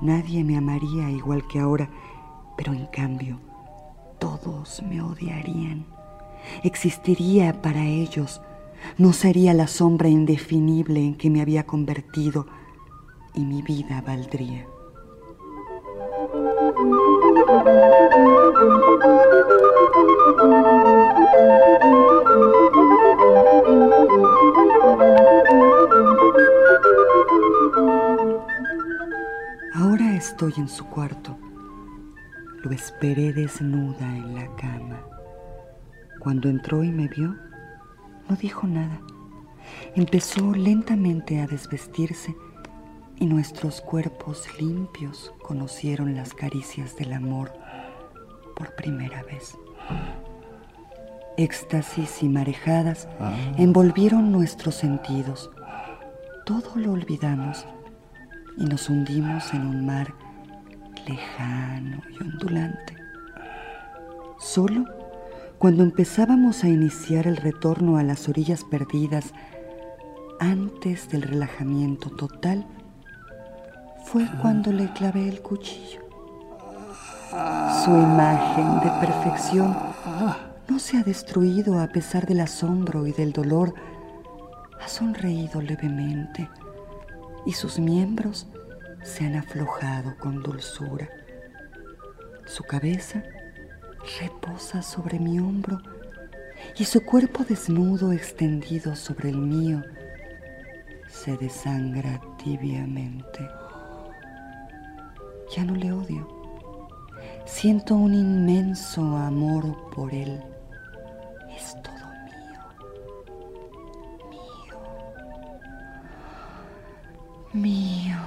Nadie 0.00 0.44
me 0.44 0.56
amaría 0.56 1.10
igual 1.10 1.46
que 1.48 1.58
ahora, 1.58 1.90
pero 2.56 2.72
en 2.72 2.86
cambio 2.86 3.40
todos 4.20 4.82
me 4.88 5.02
odiarían. 5.02 5.86
Existiría 6.62 7.60
para 7.62 7.84
ellos, 7.84 8.40
no 8.96 9.12
sería 9.12 9.54
la 9.54 9.66
sombra 9.66 10.08
indefinible 10.08 11.00
en 11.00 11.16
que 11.16 11.30
me 11.30 11.40
había 11.40 11.66
convertido 11.66 12.46
y 13.34 13.44
mi 13.44 13.62
vida 13.62 14.02
valdría. 14.06 14.66
Ahora 29.74 30.16
estoy 30.16 30.52
en 30.56 30.68
su 30.68 30.84
cuarto. 30.86 31.36
Lo 32.64 32.72
esperé 32.72 33.32
desnuda 33.32 34.16
en 34.16 34.34
la 34.34 34.56
cama. 34.56 35.00
Cuando 36.18 36.48
entró 36.48 36.82
y 36.82 36.90
me 36.90 37.06
vio, 37.06 37.36
no 38.28 38.36
dijo 38.36 38.66
nada. 38.66 39.00
Empezó 39.94 40.52
lentamente 40.52 41.40
a 41.40 41.46
desvestirse 41.46 42.34
y 43.20 43.26
nuestros 43.26 43.80
cuerpos 43.80 44.46
limpios 44.60 45.32
conocieron 45.42 46.14
las 46.14 46.34
caricias 46.34 46.96
del 46.96 47.12
amor 47.12 47.52
por 48.54 48.74
primera 48.76 49.22
vez. 49.24 49.56
Éxtasis 51.36 52.22
y 52.22 52.28
marejadas 52.28 53.08
envolvieron 53.56 54.30
nuestros 54.32 54.74
sentidos. 54.74 55.50
Todo 56.44 56.76
lo 56.76 56.92
olvidamos 56.92 57.66
y 58.56 58.64
nos 58.64 58.88
hundimos 58.88 59.52
en 59.52 59.66
un 59.66 59.86
mar 59.86 60.14
lejano 61.06 62.02
y 62.10 62.22
ondulante. 62.22 62.96
Solo 64.38 64.84
cuando 65.58 65.82
empezábamos 65.82 66.62
a 66.62 66.68
iniciar 66.68 67.26
el 67.26 67.36
retorno 67.36 67.98
a 67.98 68.04
las 68.04 68.28
orillas 68.28 68.62
perdidas, 68.64 69.32
antes 70.38 71.08
del 71.08 71.22
relajamiento 71.22 72.10
total, 72.10 72.66
fue 74.10 74.26
cuando 74.40 74.72
le 74.72 74.90
clavé 74.94 75.28
el 75.28 75.42
cuchillo. 75.42 76.00
Su 77.84 77.90
imagen 77.90 78.80
de 78.80 79.06
perfección 79.06 79.76
no 80.66 80.78
se 80.78 80.96
ha 80.96 81.02
destruido 81.02 81.78
a 81.78 81.88
pesar 81.88 82.26
del 82.26 82.40
asombro 82.40 83.06
y 83.06 83.12
del 83.12 83.34
dolor. 83.34 83.74
Ha 84.80 84.88
sonreído 84.88 85.60
levemente 85.60 86.48
y 87.44 87.52
sus 87.52 87.78
miembros 87.78 88.46
se 89.02 89.26
han 89.26 89.36
aflojado 89.36 90.16
con 90.18 90.42
dulzura. 90.42 91.10
Su 92.46 92.64
cabeza 92.64 93.22
reposa 94.22 94.80
sobre 94.80 95.18
mi 95.18 95.38
hombro 95.38 95.82
y 96.78 96.84
su 96.86 97.04
cuerpo 97.04 97.44
desnudo 97.44 98.12
extendido 98.12 98.96
sobre 98.96 99.28
el 99.28 99.36
mío 99.36 99.82
se 101.08 101.36
desangra 101.36 102.22
tibiamente. 102.42 103.57
Ya 105.54 105.64
no 105.64 105.74
le 105.74 105.92
odio. 105.92 106.28
Siento 107.46 107.94
un 107.94 108.12
inmenso 108.12 109.00
amor 109.16 109.90
por 109.90 110.12
él. 110.12 110.42
Es 111.56 111.74
todo 111.82 111.94
mío. 112.26 112.60
Mío. 117.54 118.14
Mío. 118.14 118.18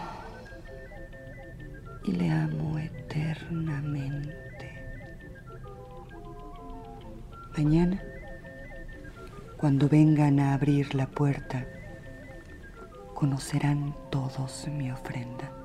Y 2.05 2.11
le 2.13 2.31
amo 2.31 2.79
eternamente. 2.79 4.41
Mañana, 7.55 8.01
cuando 9.57 9.87
vengan 9.87 10.39
a 10.39 10.55
abrir 10.55 10.95
la 10.95 11.05
puerta, 11.05 11.67
conocerán 13.13 13.95
todos 14.09 14.67
mi 14.67 14.91
ofrenda. 14.91 15.60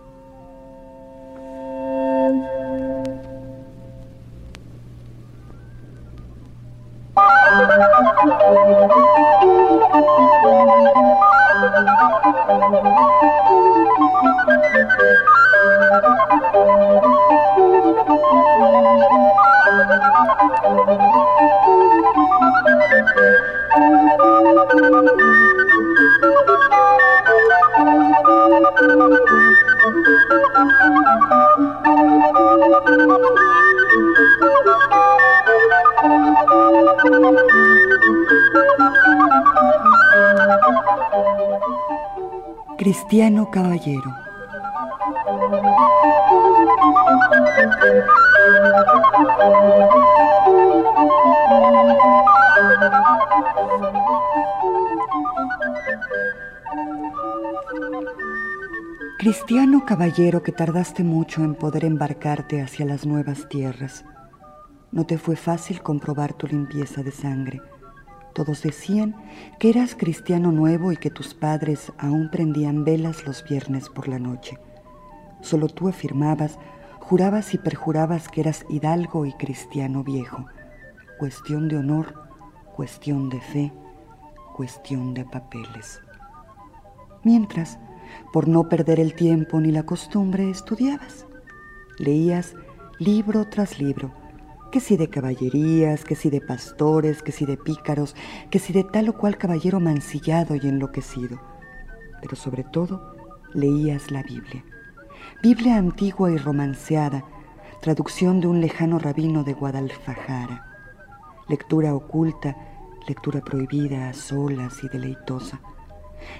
Cristiano 42.78 43.50
Caballero. 43.50 44.12
Cristiano 59.18 59.84
Caballero 59.86 60.42
que 60.42 60.52
tardaste 60.52 61.02
mucho 61.02 61.42
en 61.42 61.54
poder 61.54 61.84
embarcarte 61.84 62.60
hacia 62.62 62.86
las 62.86 63.06
nuevas 63.06 63.48
tierras. 63.48 64.04
No 64.92 65.06
te 65.06 65.18
fue 65.18 65.36
fácil 65.36 65.82
comprobar 65.82 66.34
tu 66.34 66.46
limpieza 66.46 67.02
de 67.02 67.10
sangre 67.12 67.60
todos 68.37 68.62
decían 68.62 69.16
que 69.59 69.70
eras 69.70 69.94
cristiano 69.94 70.53
nuevo 70.53 70.92
y 70.92 70.99
que 70.99 71.09
tus 71.09 71.33
padres 71.33 71.90
aún 71.96 72.29
prendían 72.31 72.85
velas 72.85 73.25
los 73.25 73.42
viernes 73.42 73.88
por 73.88 74.09
la 74.09 74.18
noche. 74.18 74.59
Solo 75.40 75.68
tú 75.68 75.88
afirmabas, 75.88 76.59
jurabas 77.01 77.55
y 77.55 77.59
perjurabas 77.59 78.29
que 78.29 78.42
eras 78.42 78.66
hidalgo 78.68 79.25
y 79.25 79.33
cristiano 79.33 80.05
viejo. 80.05 80.44
Cuestión 81.18 81.66
de 81.68 81.79
honor, 81.79 82.12
cuestión 82.75 83.31
de 83.31 83.40
fe, 83.40 83.72
cuestión 84.55 85.14
de 85.14 85.25
papeles. 85.25 86.03
Mientras, 87.25 87.79
por 88.35 88.49
no 88.49 88.68
perder 88.68 89.01
el 89.01 89.14
tiempo 89.14 89.59
ni 89.62 89.72
la 89.72 89.85
costumbre, 89.85 90.51
estudiabas. 90.51 91.25
Leías 91.99 92.55
libro 92.99 93.49
tras 93.49 93.79
libro 93.79 94.12
que 94.76 94.80
si 94.80 94.98
de 94.98 95.08
caballerías, 95.08 96.04
que 96.04 96.14
si 96.14 96.28
de 96.28 96.42
pastores, 96.42 97.22
que 97.22 97.32
si 97.32 97.46
de 97.46 97.56
pícaros, 97.56 98.14
que 98.50 98.58
si 98.58 98.74
de 98.74 98.84
tal 98.84 99.08
o 99.08 99.16
cual 99.16 99.38
caballero 99.38 99.80
mancillado 99.80 100.54
y 100.54 100.68
enloquecido. 100.68 101.40
Pero 102.20 102.36
sobre 102.36 102.62
todo 102.62 103.16
leías 103.54 104.10
la 104.10 104.22
Biblia. 104.22 104.62
Biblia 105.42 105.78
antigua 105.78 106.30
y 106.30 106.36
romanceada, 106.36 107.24
traducción 107.80 108.42
de 108.42 108.48
un 108.48 108.60
lejano 108.60 108.98
rabino 108.98 109.44
de 109.44 109.54
Guadalfajara. 109.54 110.66
Lectura 111.48 111.94
oculta, 111.94 112.54
lectura 113.08 113.40
prohibida 113.40 114.10
a 114.10 114.12
solas 114.12 114.84
y 114.84 114.88
deleitosa. 114.88 115.58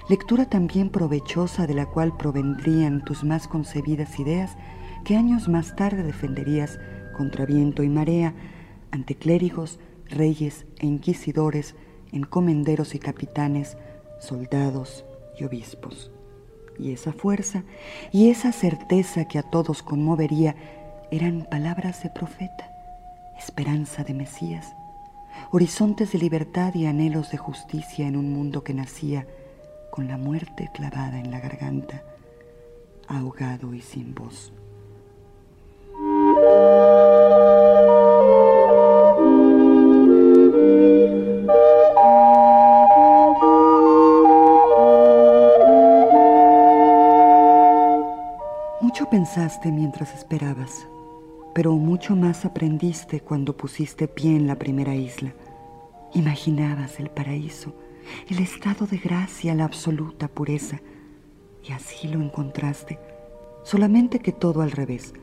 Lectura 0.09 0.45
también 0.45 0.91
provechosa 0.91 1.65
de 1.65 1.73
la 1.73 1.87
cual 1.87 2.15
provendrían 2.15 3.03
tus 3.03 3.23
más 3.23 3.47
concebidas 3.47 4.19
ideas 4.19 4.55
que 5.05 5.15
años 5.15 5.49
más 5.49 5.75
tarde 5.75 6.03
defenderías 6.03 6.77
contra 7.17 7.45
viento 7.45 7.83
y 7.83 7.89
marea, 7.89 8.33
ante 8.91 9.15
clérigos, 9.15 9.79
reyes 10.09 10.65
e 10.77 10.85
inquisidores, 10.85 11.75
encomenderos 12.11 12.95
y 12.95 12.99
capitanes, 12.99 13.77
soldados 14.19 15.03
y 15.39 15.43
obispos. 15.43 16.11
Y 16.79 16.91
esa 16.91 17.11
fuerza 17.11 17.63
y 18.11 18.29
esa 18.29 18.51
certeza 18.51 19.25
que 19.25 19.39
a 19.39 19.43
todos 19.43 19.81
conmovería 19.81 20.55
eran 21.11 21.47
palabras 21.49 22.03
de 22.03 22.09
profeta, 22.09 22.69
esperanza 23.37 24.03
de 24.03 24.13
Mesías, 24.13 24.73
horizontes 25.51 26.11
de 26.11 26.19
libertad 26.19 26.75
y 26.75 26.85
anhelos 26.85 27.31
de 27.31 27.37
justicia 27.37 28.07
en 28.07 28.15
un 28.15 28.31
mundo 28.31 28.63
que 28.63 28.73
nacía 28.73 29.27
con 29.91 30.07
la 30.07 30.17
muerte 30.17 30.69
clavada 30.73 31.19
en 31.19 31.31
la 31.31 31.39
garganta, 31.39 32.03
ahogado 33.07 33.73
y 33.73 33.81
sin 33.81 34.13
voz. 34.13 34.53
Mucho 48.81 49.09
pensaste 49.09 49.71
mientras 49.71 50.13
esperabas, 50.15 50.87
pero 51.53 51.73
mucho 51.73 52.15
más 52.15 52.45
aprendiste 52.45 53.19
cuando 53.19 53.55
pusiste 53.55 54.07
pie 54.07 54.35
en 54.35 54.47
la 54.47 54.55
primera 54.55 54.95
isla. 54.95 55.33
Imaginabas 56.13 56.99
el 56.99 57.09
paraíso, 57.09 57.73
el 58.29 58.39
estado 58.39 58.87
de 58.87 58.97
gracia, 58.97 59.53
la 59.53 59.65
absoluta 59.65 60.27
pureza, 60.27 60.79
y 61.63 61.73
así 61.73 62.07
lo 62.07 62.21
encontraste, 62.21 62.97
solamente 63.63 64.19
que 64.19 64.31
todo 64.31 64.61
al 64.61 64.71
revés 64.71 65.13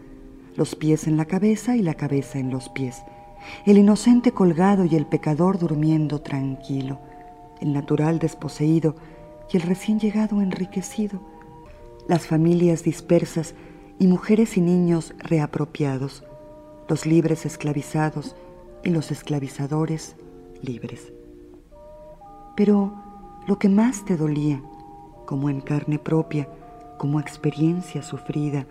los 0.57 0.75
pies 0.75 1.07
en 1.07 1.17
la 1.17 1.25
cabeza 1.25 1.77
y 1.77 1.83
la 1.83 1.95
cabeza 1.95 2.39
en 2.39 2.51
los 2.51 2.69
pies, 2.69 3.03
el 3.67 3.79
inocente 3.79 4.33
colgado 4.33 4.85
y 4.85 4.97
el 4.97 5.07
pecador 5.07 5.59
durmiendo 5.59 6.21
tranquilo, 6.21 6.99
el 7.61 7.73
natural 7.73 8.19
desposeído 8.19 8.97
y 9.53 9.57
el 9.57 9.63
recién 9.63 9.99
llegado 9.99 10.41
enriquecido, 10.41 11.21
las 12.09 12.27
familias 12.27 12.83
dispersas 12.83 13.55
y 13.99 14.07
mujeres 14.07 14.57
y 14.57 14.61
niños 14.61 15.15
reapropiados, 15.19 16.25
los 16.89 17.07
libres 17.07 17.47
esclavizados 17.47 18.37
y 18.83 18.91
los 18.91 19.11
esclavizadores 19.11 20.17
libres. 20.63 21.13
Pero 22.57 22.95
lo 23.47 23.59
que 23.59 23.69
más 23.69 24.05
te 24.05 24.17
dolía, 24.17 24.63
como 25.27 25.49
en 25.51 25.61
carne 25.61 25.99
propia, 25.99 26.49
como 26.99 27.21
experiencia 27.21 28.03
sufrida, 28.03 28.67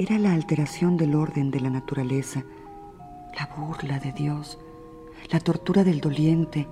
era 0.00 0.16
la 0.16 0.32
alteración 0.32 0.96
del 0.96 1.16
orden 1.16 1.50
de 1.50 1.58
la 1.58 1.70
naturaleza, 1.70 2.44
la 3.36 3.52
burla 3.56 3.98
de 3.98 4.12
Dios, 4.12 4.56
la 5.32 5.40
tortura 5.40 5.82
del 5.82 6.00
doliente, 6.00 6.68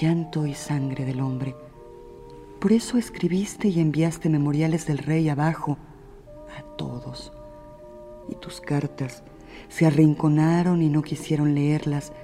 llanto 0.00 0.46
y 0.46 0.54
sangre 0.54 1.04
del 1.04 1.20
hombre. 1.20 1.54
Por 2.58 2.72
eso 2.72 2.96
escribiste 2.96 3.68
y 3.68 3.78
enviaste 3.78 4.30
memoriales 4.30 4.86
del 4.86 4.96
rey 4.96 5.28
abajo 5.28 5.76
a 6.58 6.62
todos. 6.76 7.30
Y 8.30 8.36
tus 8.36 8.62
cartas 8.62 9.22
se 9.68 9.84
arrinconaron 9.84 10.80
y 10.80 10.88
no 10.88 11.02
quisieron 11.02 11.54
leerlas, 11.54 12.14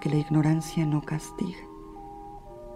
que 0.00 0.10
la 0.10 0.16
ignorancia 0.16 0.84
no 0.84 1.02
castiga. 1.02 1.60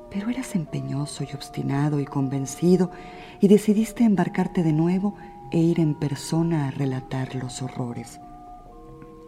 Pero 0.09 0.31
eras 0.31 0.55
empeñoso 0.55 1.25
y 1.25 1.35
obstinado 1.35 1.99
y 1.99 2.05
convencido 2.05 2.93
y 3.41 3.49
decidiste 3.49 4.05
embarcarte 4.05 4.63
de 4.63 4.73
nuevo 4.73 5.17
e 5.51 5.59
ir 5.59 5.81
en 5.81 5.95
persona 5.95 6.69
a 6.69 6.71
relatar 6.71 7.35
los 7.35 7.63
horrores. 7.63 8.21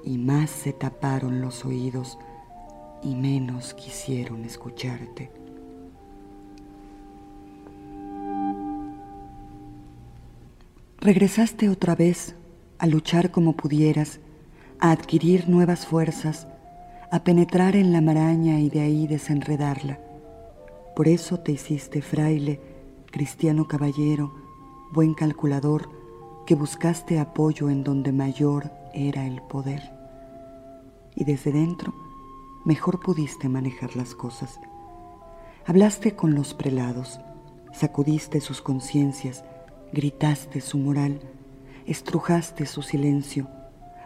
Y 0.05 0.19
más 0.19 0.51
se 0.51 0.73
taparon 0.73 1.41
los 1.41 1.65
oídos 1.65 2.19
y 3.03 3.15
menos 3.15 3.75
quisieron 3.75 4.45
escucharte. 4.45 5.31
Regresaste 10.99 11.71
otra 11.71 11.95
vez 11.95 12.37
a 12.79 12.87
luchar 12.87 13.31
como 13.31 13.55
pudieras, 13.55 14.21
a 14.79 14.91
adquirir 14.91 15.49
nuevas 15.49 15.87
fuerzas, 15.87 16.47
a 17.11 17.25
penetrar 17.25 17.75
en 17.75 17.93
la 17.93 18.01
maraña 18.01 18.61
y 18.61 18.69
de 18.69 18.81
ahí 18.81 19.07
desenredarla. 19.07 19.99
Por 20.95 21.09
eso 21.09 21.41
te 21.41 21.53
hiciste 21.53 22.03
fraile, 22.03 22.61
cristiano 23.11 23.67
caballero, 23.67 24.35
buen 24.93 25.15
calculador, 25.15 26.00
que 26.51 26.57
buscaste 26.57 27.21
apoyo 27.21 27.71
en 27.71 27.85
donde 27.85 28.11
mayor 28.11 28.73
era 28.93 29.25
el 29.25 29.41
poder. 29.41 29.93
Y 31.15 31.23
desde 31.23 31.53
dentro 31.53 31.95
mejor 32.65 32.99
pudiste 32.99 33.49
manejar 33.49 33.95
las 33.95 34.17
cosas. 34.17 34.59
Hablaste 35.65 36.17
con 36.17 36.35
los 36.35 36.53
prelados, 36.53 37.21
sacudiste 37.73 38.41
sus 38.41 38.63
conciencias, 38.63 39.45
gritaste 39.93 40.61
su 40.61 40.79
moral, 40.79 41.21
estrujaste 41.87 42.67
su 42.67 42.83
silencio, 42.83 43.47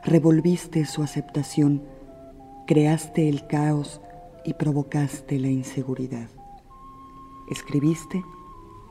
revolviste 0.04 0.84
su 0.84 1.02
aceptación, 1.02 1.82
creaste 2.66 3.26
el 3.30 3.46
caos 3.46 4.02
y 4.44 4.52
provocaste 4.52 5.38
la 5.38 5.48
inseguridad. 5.48 6.28
Escribiste, 7.50 8.22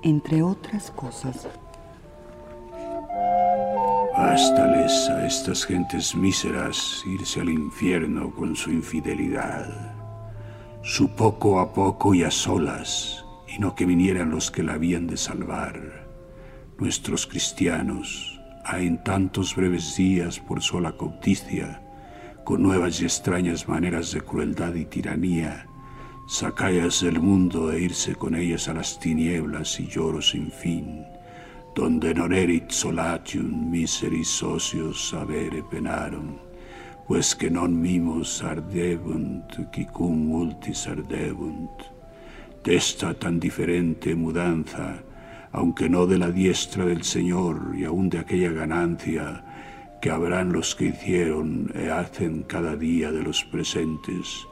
entre 0.02 0.42
otras 0.42 0.90
cosas, 0.90 1.48
Bástales 4.26 5.10
a 5.10 5.28
estas 5.28 5.66
gentes 5.66 6.16
míseras 6.16 7.04
irse 7.06 7.42
al 7.42 7.50
infierno 7.50 8.32
con 8.34 8.56
su 8.56 8.72
infidelidad, 8.72 9.68
su 10.82 11.10
poco 11.10 11.60
a 11.60 11.74
poco 11.74 12.14
y 12.14 12.24
a 12.24 12.32
solas, 12.32 13.26
y 13.54 13.60
no 13.60 13.76
que 13.76 13.86
vinieran 13.86 14.32
los 14.32 14.50
que 14.50 14.64
la 14.64 14.76
habían 14.76 15.08
de 15.08 15.18
salvar. 15.18 16.08
Nuestros 16.80 17.28
cristianos, 17.28 18.40
a 18.64 18.80
en 18.80 19.04
tantos 19.04 19.58
breves 19.58 19.98
días 19.98 20.40
por 20.40 20.64
sola 20.64 20.94
codicia, 20.94 21.82
con 22.46 22.64
nuevas 22.64 23.02
y 23.02 23.04
extrañas 23.04 23.68
maneras 23.68 24.14
de 24.14 24.22
crueldad 24.22 24.74
y 24.76 24.86
tiranía, 24.86 25.68
sacáis 26.30 27.02
del 27.02 27.20
mundo 27.20 27.74
e 27.74 27.82
irse 27.82 28.16
con 28.16 28.36
ellas 28.36 28.70
a 28.70 28.74
las 28.74 28.98
tinieblas 29.02 29.78
y 29.82 29.88
lloro 29.88 30.22
sin 30.22 30.50
fin, 30.50 31.04
donde 31.76 32.14
non 32.14 32.34
erit 32.34 32.70
solatium 32.70 33.70
miseris 33.72 34.30
socios 34.30 35.14
avere 35.14 35.64
penarum, 35.66 36.38
pues 37.08 37.34
que 37.36 37.50
non 37.50 37.74
mimos 37.74 38.44
ardebunt, 38.46 39.58
quicum 39.74 40.30
multis 40.30 40.86
ardebunt. 40.88 41.90
Desta 42.64 43.14
tan 43.18 43.40
diferente 43.40 44.16
mudanza, 44.16 45.02
aunque 45.52 45.90
no 45.90 46.06
de 46.06 46.18
la 46.18 46.32
diestra 46.32 46.86
del 46.86 47.04
Señor 47.04 47.74
y 47.76 47.86
aún 47.86 48.10
de 48.10 48.20
aquella 48.20 48.52
ganancia 48.52 49.44
que 50.02 50.12
habrán 50.12 50.54
los 50.54 50.76
que 50.76 50.86
hicieron 50.86 51.72
e 51.74 51.90
hacen 51.90 52.44
cada 52.44 52.76
día 52.76 53.12
de 53.12 53.24
los 53.24 53.44
presentes, 53.44 54.46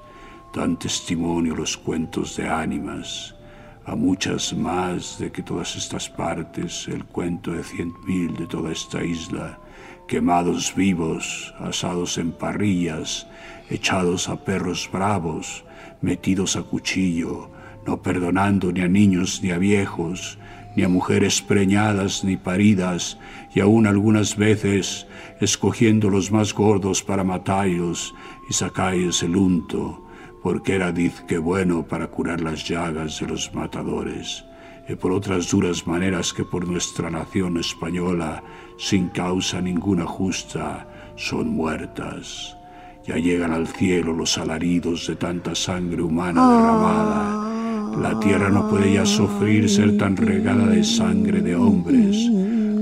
dan 0.54 0.80
testimonio 0.80 1.56
los 1.56 1.78
cuentos 1.78 2.36
de 2.36 2.48
ánimas, 2.48 3.36
a 3.86 3.96
muchas 3.96 4.54
más 4.54 5.18
de 5.20 5.32
que 5.32 5.42
todas 5.42 5.76
estas 5.76 6.10
partes, 6.10 6.88
el 6.88 7.06
cuento 7.06 7.52
de 7.52 7.64
cien 7.64 7.94
mil 8.06 8.36
de 8.36 8.46
toda 8.46 8.72
esta 8.72 9.04
isla, 9.04 9.60
quemados 10.08 10.74
vivos, 10.76 11.54
asados 11.60 12.18
en 12.18 12.32
parrillas, 12.32 13.28
echados 13.70 14.30
a 14.30 14.44
perros 14.44 14.90
bravos, 14.92 15.64
metidos 16.02 16.56
a 16.56 16.64
cuchillo, 16.64 17.50
no 17.86 18.02
perdonando 18.02 18.72
ni 18.72 18.82
a 18.82 18.88
niños 18.88 19.42
ni 19.42 19.52
a 19.52 19.58
viejos, 19.58 20.38
ni 20.76 20.84
a 20.84 20.90
mujeres 20.90 21.42
preñadas 21.42 22.24
ni 22.24 22.38
paridas, 22.38 23.18
y 23.54 23.60
aún 23.60 23.88
algunas 23.88 24.38
veces 24.38 25.08
escogiendo 25.40 26.10
los 26.10 26.32
más 26.32 26.54
gordos 26.54 27.04
para 27.04 27.24
matarlos 27.24 28.14
y 28.50 28.54
sacáis 28.54 29.24
el 29.24 29.36
unto, 29.36 30.06
porque 30.42 30.76
era 30.76 30.92
dizque 30.92 31.38
bueno 31.38 31.84
para 31.84 32.08
curar 32.08 32.42
las 32.42 32.68
llagas 32.68 33.20
de 33.20 33.28
los 33.28 33.54
matadores, 33.54 34.44
y 34.88 34.96
por 34.96 35.12
otras 35.12 35.52
duras 35.52 35.86
maneras 35.86 36.34
que 36.34 36.44
por 36.44 36.68
nuestra 36.68 37.10
nación 37.10 37.58
española, 37.58 38.44
sin 38.78 39.10
causa 39.10 39.62
ninguna 39.62 40.06
justa, 40.06 40.88
son 41.16 41.50
muertas. 41.50 42.58
Ya 43.06 43.16
llegan 43.16 43.52
al 43.52 43.68
cielo 43.68 44.14
los 44.14 44.38
alaridos 44.38 45.08
de 45.08 45.16
tanta 45.16 45.56
sangre 45.56 46.02
humana 46.02 46.42
derramada. 46.48 48.00
La 48.00 48.20
tierra 48.20 48.50
no 48.50 48.70
puede 48.70 48.94
ya 48.94 49.06
sufrir 49.06 49.70
ser 49.70 49.98
tan 49.98 50.16
regada 50.16 50.68
de 50.68 50.84
sangre 50.84 51.42
de 51.42 51.56
hombres. 51.56 52.16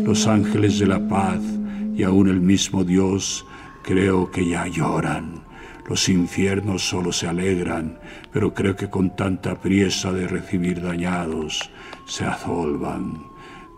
Los 0.04 0.28
ángeles 0.28 0.80
de 0.80 0.88
la 0.88 1.08
paz 1.08 1.40
y 1.96 2.04
aún 2.04 2.30
el 2.30 2.42
mismo 2.42 2.84
Dios 2.84 3.46
creo 3.84 4.30
que 4.30 4.48
ya 4.48 4.68
lloran 4.68 5.49
los 5.90 6.08
infiernos 6.08 6.88
solo 6.88 7.12
se 7.12 7.28
alegran, 7.28 7.98
pero 8.32 8.54
creo 8.54 8.76
que 8.76 8.92
con 8.92 9.16
tanta 9.16 9.60
priesa 9.60 10.14
de 10.14 10.28
recibir 10.28 10.84
dañados 10.84 11.72
se 12.06 12.26
azolvan. 12.26 13.24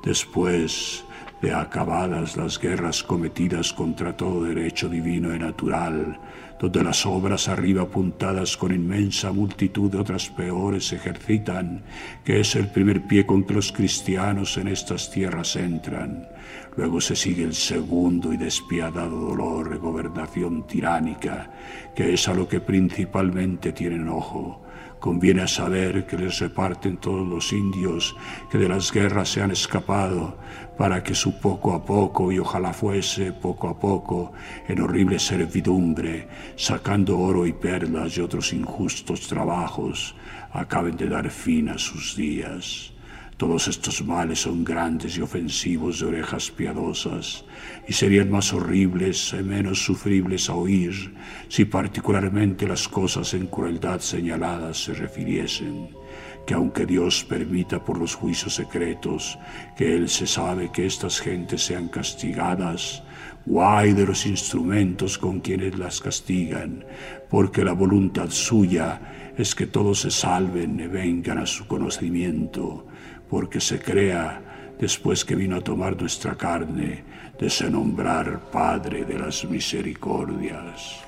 Después 0.03 1.05
de 1.41 1.53
acabadas 1.53 2.35
las 2.35 2.59
guerras 2.59 3.01
cometidas 3.01 3.71
contra 3.71 4.17
todo 4.17 4.43
derecho 4.43 4.89
divino 4.89 5.33
y 5.33 5.39
natural, 5.39 6.19
donde 6.59 6.83
las 6.83 7.05
obras 7.05 7.47
arriba 7.47 7.83
apuntadas 7.83 8.57
con 8.57 8.75
inmensa 8.75 9.31
multitud 9.31 9.89
de 9.89 9.99
otras 9.99 10.29
peores 10.29 10.91
ejercitan, 10.91 11.81
que 12.25 12.41
es 12.41 12.55
el 12.57 12.67
primer 12.67 13.03
pie 13.07 13.25
con 13.25 13.45
que 13.45 13.53
los 13.53 13.71
cristianos 13.71 14.57
en 14.57 14.67
estas 14.67 15.09
tierras 15.09 15.55
entran. 15.55 16.27
Luego 16.77 17.01
se 17.01 17.15
sigue 17.15 17.43
el 17.43 17.53
segundo 17.53 18.31
y 18.31 18.37
despiadado 18.37 19.19
dolor 19.19 19.69
de 19.69 19.77
gobernación 19.77 20.65
tiránica, 20.67 21.51
que 21.95 22.13
es 22.13 22.27
a 22.27 22.33
lo 22.33 22.47
que 22.47 22.61
principalmente 22.61 23.73
tienen 23.73 24.07
ojo. 24.07 24.61
Conviene 24.99 25.47
saber 25.47 26.05
que 26.05 26.15
les 26.15 26.39
reparten 26.39 26.97
todos 26.97 27.27
los 27.27 27.51
indios 27.51 28.15
que 28.51 28.59
de 28.59 28.69
las 28.69 28.91
guerras 28.91 29.29
se 29.29 29.41
han 29.41 29.49
escapado, 29.49 30.37
para 30.77 31.03
que 31.03 31.15
su 31.15 31.39
poco 31.39 31.73
a 31.73 31.83
poco, 31.83 32.31
y 32.31 32.39
ojalá 32.39 32.71
fuese 32.71 33.33
poco 33.33 33.67
a 33.67 33.79
poco, 33.79 34.31
en 34.67 34.79
horrible 34.79 35.17
servidumbre, 35.17 36.27
sacando 36.55 37.19
oro 37.19 37.47
y 37.47 37.53
perlas 37.53 38.15
y 38.17 38.21
otros 38.21 38.53
injustos 38.53 39.27
trabajos, 39.27 40.15
acaben 40.53 40.95
de 40.95 41.09
dar 41.09 41.29
fin 41.31 41.69
a 41.69 41.77
sus 41.77 42.15
días. 42.15 42.93
Todos 43.41 43.67
estos 43.69 44.05
males 44.05 44.43
son 44.43 44.63
grandes 44.63 45.17
y 45.17 45.21
ofensivos 45.21 45.99
de 45.99 46.05
orejas 46.05 46.51
piadosas, 46.51 47.43
y 47.87 47.93
serían 47.93 48.29
más 48.29 48.53
horribles 48.53 49.33
y 49.33 49.41
menos 49.41 49.83
sufribles 49.83 50.47
a 50.47 50.53
oír 50.53 51.15
si 51.49 51.65
particularmente 51.65 52.67
las 52.67 52.87
cosas 52.87 53.33
en 53.33 53.47
crueldad 53.47 53.99
señaladas 53.99 54.83
se 54.83 54.93
refiriesen. 54.93 55.89
que 56.45 56.53
aunque 56.53 56.85
Dios 56.85 57.23
permita 57.23 57.83
por 57.83 57.97
los 57.97 58.13
juicios 58.13 58.53
secretos 58.53 59.39
que 59.75 59.95
Él 59.95 60.07
se 60.07 60.27
sabe 60.27 60.71
que 60.71 60.85
estas 60.85 61.19
gentes 61.19 61.63
sean 61.63 61.87
castigadas, 61.87 63.01
guay 63.47 63.93
de 63.93 64.05
los 64.05 64.27
instrumentos 64.27 65.17
con 65.17 65.39
quienes 65.39 65.79
las 65.79 65.99
castigan, 65.99 66.85
porque 67.27 67.65
la 67.65 67.73
voluntad 67.73 68.29
suya 68.29 69.33
es 69.35 69.55
que 69.55 69.65
todos 69.65 70.01
se 70.01 70.11
salven 70.11 70.79
y 70.79 70.85
vengan 70.85 71.39
a 71.39 71.47
su 71.47 71.65
conocimiento, 71.65 72.85
porque 73.31 73.61
se 73.61 73.79
crea, 73.79 74.75
después 74.77 75.23
que 75.23 75.35
vino 75.35 75.55
a 75.55 75.61
tomar 75.61 75.99
nuestra 75.99 76.35
carne, 76.35 77.03
de 77.39 77.49
se 77.49 77.69
nombrar 77.69 78.51
Padre 78.51 79.05
de 79.05 79.17
las 79.17 79.45
misericordias. 79.45 80.99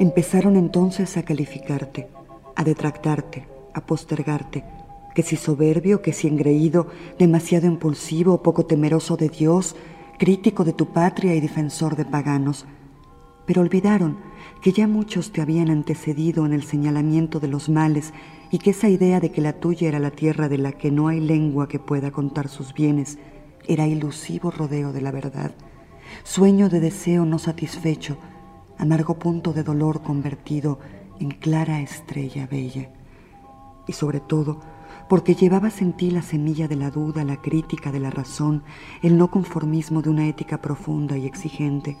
Empezaron 0.00 0.56
entonces 0.56 1.16
a 1.18 1.22
calificarte, 1.24 2.08
a 2.56 2.64
detractarte, 2.64 3.46
a 3.74 3.82
postergarte, 3.82 4.64
que 5.14 5.22
si 5.22 5.36
soberbio, 5.36 6.00
que 6.00 6.14
si 6.14 6.26
engreído, 6.26 6.88
demasiado 7.18 7.66
impulsivo, 7.66 8.42
poco 8.42 8.64
temeroso 8.64 9.18
de 9.18 9.28
Dios, 9.28 9.76
crítico 10.18 10.64
de 10.64 10.72
tu 10.72 10.86
patria 10.92 11.34
y 11.34 11.40
defensor 11.40 11.96
de 11.96 12.06
paganos. 12.06 12.66
Pero 13.46 13.62
olvidaron 13.62 14.18
que 14.60 14.72
ya 14.72 14.88
muchos 14.88 15.32
te 15.32 15.42
habían 15.42 15.70
antecedido 15.70 16.46
en 16.46 16.52
el 16.52 16.62
señalamiento 16.62 17.40
de 17.40 17.48
los 17.48 17.68
males 17.68 18.12
y 18.50 18.58
que 18.58 18.70
esa 18.70 18.88
idea 18.88 19.20
de 19.20 19.30
que 19.30 19.40
la 19.40 19.54
tuya 19.54 19.88
era 19.88 19.98
la 19.98 20.10
tierra 20.10 20.48
de 20.48 20.58
la 20.58 20.72
que 20.72 20.90
no 20.90 21.08
hay 21.08 21.20
lengua 21.20 21.68
que 21.68 21.78
pueda 21.78 22.10
contar 22.10 22.48
sus 22.48 22.72
bienes 22.72 23.18
era 23.66 23.86
ilusivo 23.86 24.50
rodeo 24.50 24.92
de 24.92 25.00
la 25.00 25.10
verdad, 25.10 25.54
sueño 26.22 26.68
de 26.68 26.80
deseo 26.80 27.24
no 27.24 27.38
satisfecho, 27.38 28.18
amargo 28.78 29.18
punto 29.18 29.52
de 29.52 29.62
dolor 29.62 30.02
convertido 30.02 30.78
en 31.18 31.30
clara 31.30 31.80
estrella 31.80 32.46
bella. 32.46 32.90
Y 33.86 33.92
sobre 33.92 34.20
todo, 34.20 34.60
porque 35.08 35.34
llevabas 35.34 35.82
en 35.82 35.92
ti 35.92 36.10
la 36.10 36.22
semilla 36.22 36.68
de 36.68 36.76
la 36.76 36.90
duda, 36.90 37.24
la 37.24 37.40
crítica 37.40 37.92
de 37.92 38.00
la 38.00 38.10
razón, 38.10 38.62
el 39.02 39.16
no 39.16 39.30
conformismo 39.30 40.02
de 40.02 40.10
una 40.10 40.26
ética 40.28 40.60
profunda 40.60 41.16
y 41.16 41.26
exigente, 41.26 41.96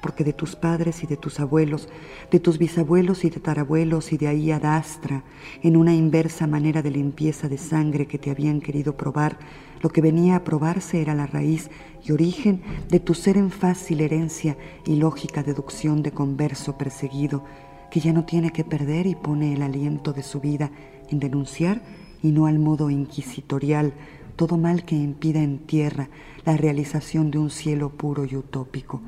porque 0.00 0.24
de 0.24 0.32
tus 0.32 0.56
padres 0.56 1.02
y 1.02 1.06
de 1.06 1.16
tus 1.16 1.40
abuelos, 1.40 1.88
de 2.30 2.40
tus 2.40 2.58
bisabuelos 2.58 3.24
y 3.24 3.30
de 3.30 3.40
tarabuelos 3.40 4.12
y 4.12 4.18
de 4.18 4.28
ahí 4.28 4.50
adastra, 4.50 5.24
en 5.62 5.76
una 5.76 5.94
inversa 5.94 6.46
manera 6.46 6.82
de 6.82 6.90
limpieza 6.90 7.48
de 7.48 7.58
sangre 7.58 8.06
que 8.06 8.18
te 8.18 8.30
habían 8.30 8.60
querido 8.60 8.96
probar, 8.96 9.38
lo 9.82 9.90
que 9.90 10.00
venía 10.00 10.36
a 10.36 10.44
probarse 10.44 11.00
era 11.00 11.14
la 11.14 11.26
raíz 11.26 11.70
y 12.04 12.12
origen 12.12 12.62
de 12.88 13.00
tu 13.00 13.14
ser 13.14 13.36
en 13.36 13.50
fácil 13.50 14.00
herencia 14.00 14.56
y 14.84 14.96
lógica 14.96 15.42
deducción 15.42 16.02
de 16.02 16.12
converso 16.12 16.78
perseguido, 16.78 17.44
que 17.90 18.00
ya 18.00 18.12
no 18.12 18.24
tiene 18.24 18.52
que 18.52 18.64
perder 18.64 19.06
y 19.06 19.14
pone 19.14 19.54
el 19.54 19.62
aliento 19.62 20.12
de 20.12 20.22
su 20.22 20.40
vida 20.40 20.70
en 21.10 21.18
denunciar 21.20 21.82
y 22.22 22.32
no 22.32 22.46
al 22.46 22.58
modo 22.58 22.90
inquisitorial 22.90 23.92
todo 24.36 24.58
mal 24.58 24.84
que 24.84 24.94
impida 24.94 25.42
en 25.42 25.58
tierra 25.58 26.10
la 26.44 26.56
realización 26.56 27.30
de 27.30 27.38
un 27.38 27.50
cielo 27.50 27.90
puro 27.90 28.24
y 28.24 28.36
utópico. 28.36 29.00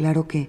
Claro 0.00 0.26
que 0.26 0.48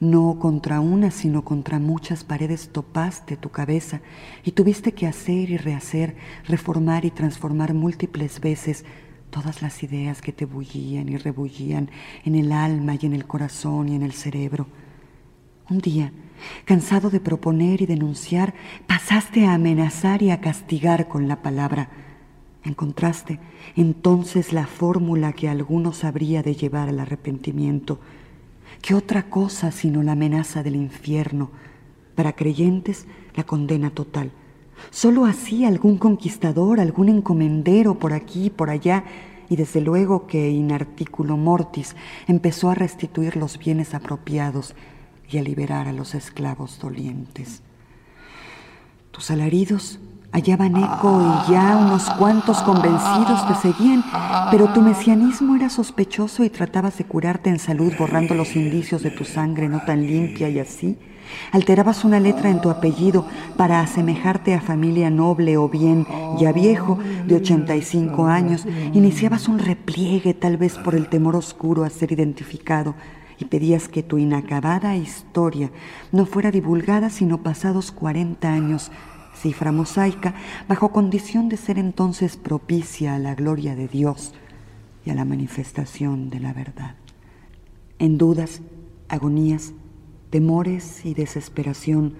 no 0.00 0.40
contra 0.40 0.80
una, 0.80 1.12
sino 1.12 1.44
contra 1.44 1.78
muchas 1.78 2.24
paredes 2.24 2.70
topaste 2.72 3.36
tu 3.36 3.50
cabeza 3.50 4.00
y 4.42 4.50
tuviste 4.50 4.90
que 4.90 5.06
hacer 5.06 5.50
y 5.50 5.56
rehacer, 5.56 6.16
reformar 6.48 7.04
y 7.04 7.12
transformar 7.12 7.74
múltiples 7.74 8.40
veces 8.40 8.84
todas 9.30 9.62
las 9.62 9.84
ideas 9.84 10.20
que 10.20 10.32
te 10.32 10.46
bullían 10.46 11.08
y 11.08 11.16
rebullían 11.16 11.92
en 12.24 12.34
el 12.34 12.50
alma 12.50 12.96
y 13.00 13.06
en 13.06 13.12
el 13.14 13.24
corazón 13.24 13.88
y 13.88 13.94
en 13.94 14.02
el 14.02 14.14
cerebro. 14.14 14.66
Un 15.70 15.78
día, 15.78 16.12
cansado 16.64 17.08
de 17.08 17.20
proponer 17.20 17.80
y 17.80 17.86
denunciar, 17.86 18.52
pasaste 18.88 19.46
a 19.46 19.54
amenazar 19.54 20.22
y 20.22 20.32
a 20.32 20.40
castigar 20.40 21.06
con 21.06 21.28
la 21.28 21.40
palabra. 21.40 21.88
Encontraste 22.64 23.38
entonces 23.76 24.52
la 24.52 24.66
fórmula 24.66 25.34
que 25.34 25.48
algunos 25.48 26.02
habría 26.02 26.42
de 26.42 26.56
llevar 26.56 26.88
al 26.88 26.98
arrepentimiento 26.98 28.00
¿Qué 28.82 28.94
otra 28.94 29.24
cosa 29.24 29.70
sino 29.72 30.02
la 30.02 30.12
amenaza 30.12 30.62
del 30.62 30.76
infierno? 30.76 31.50
Para 32.14 32.34
creyentes, 32.34 33.06
la 33.34 33.44
condena 33.44 33.90
total. 33.90 34.30
Solo 34.90 35.24
así 35.24 35.64
algún 35.64 35.98
conquistador, 35.98 36.80
algún 36.80 37.08
encomendero 37.08 37.98
por 37.98 38.12
aquí 38.12 38.46
y 38.46 38.50
por 38.50 38.70
allá, 38.70 39.04
y 39.48 39.56
desde 39.56 39.80
luego 39.80 40.26
que 40.26 40.50
in 40.50 40.72
articulo 40.72 41.36
mortis 41.36 41.96
empezó 42.26 42.70
a 42.70 42.74
restituir 42.74 43.36
los 43.36 43.58
bienes 43.58 43.94
apropiados 43.94 44.74
y 45.30 45.38
a 45.38 45.42
liberar 45.42 45.88
a 45.88 45.92
los 45.92 46.14
esclavos 46.14 46.78
dolientes. 46.78 47.62
Tus 49.10 49.30
alaridos 49.30 49.98
hallaban 50.38 50.76
eco 50.76 51.20
y 51.20 51.52
ya 51.52 51.76
unos 51.76 52.08
cuantos 52.10 52.62
convencidos 52.62 53.46
te 53.48 53.54
seguían, 53.56 54.04
pero 54.50 54.72
tu 54.72 54.80
mesianismo 54.80 55.56
era 55.56 55.68
sospechoso 55.68 56.44
y 56.44 56.50
tratabas 56.50 56.96
de 56.96 57.04
curarte 57.04 57.50
en 57.50 57.58
salud 57.58 57.92
borrando 57.98 58.34
los 58.34 58.54
indicios 58.54 59.02
de 59.02 59.10
tu 59.10 59.24
sangre 59.24 59.68
no 59.68 59.80
tan 59.84 60.06
limpia 60.06 60.48
y 60.48 60.60
así. 60.60 60.96
Alterabas 61.52 62.04
una 62.04 62.20
letra 62.20 62.50
en 62.50 62.60
tu 62.60 62.70
apellido 62.70 63.26
para 63.56 63.80
asemejarte 63.80 64.54
a 64.54 64.60
familia 64.60 65.10
noble 65.10 65.56
o 65.56 65.68
bien 65.68 66.06
ya 66.38 66.52
viejo 66.52 66.98
de 67.26 67.36
85 67.36 68.26
años. 68.26 68.64
Iniciabas 68.94 69.48
un 69.48 69.58
repliegue 69.58 70.34
tal 70.34 70.56
vez 70.56 70.78
por 70.78 70.94
el 70.94 71.08
temor 71.08 71.36
oscuro 71.36 71.84
a 71.84 71.90
ser 71.90 72.12
identificado 72.12 72.94
y 73.38 73.44
pedías 73.44 73.88
que 73.88 74.02
tu 74.02 74.18
inacabada 74.18 74.96
historia 74.96 75.70
no 76.12 76.26
fuera 76.26 76.50
divulgada 76.50 77.10
sino 77.10 77.42
pasados 77.42 77.92
40 77.92 78.50
años 78.50 78.90
cifra 79.38 79.72
mosaica, 79.72 80.34
bajo 80.68 80.90
condición 80.90 81.48
de 81.48 81.56
ser 81.56 81.78
entonces 81.78 82.36
propicia 82.36 83.14
a 83.14 83.18
la 83.18 83.34
gloria 83.34 83.74
de 83.74 83.88
Dios 83.88 84.34
y 85.04 85.10
a 85.10 85.14
la 85.14 85.24
manifestación 85.24 86.30
de 86.30 86.40
la 86.40 86.52
verdad. 86.52 86.94
En 87.98 88.18
dudas, 88.18 88.60
agonías, 89.08 89.72
temores 90.30 91.04
y 91.04 91.14
desesperación, 91.14 92.14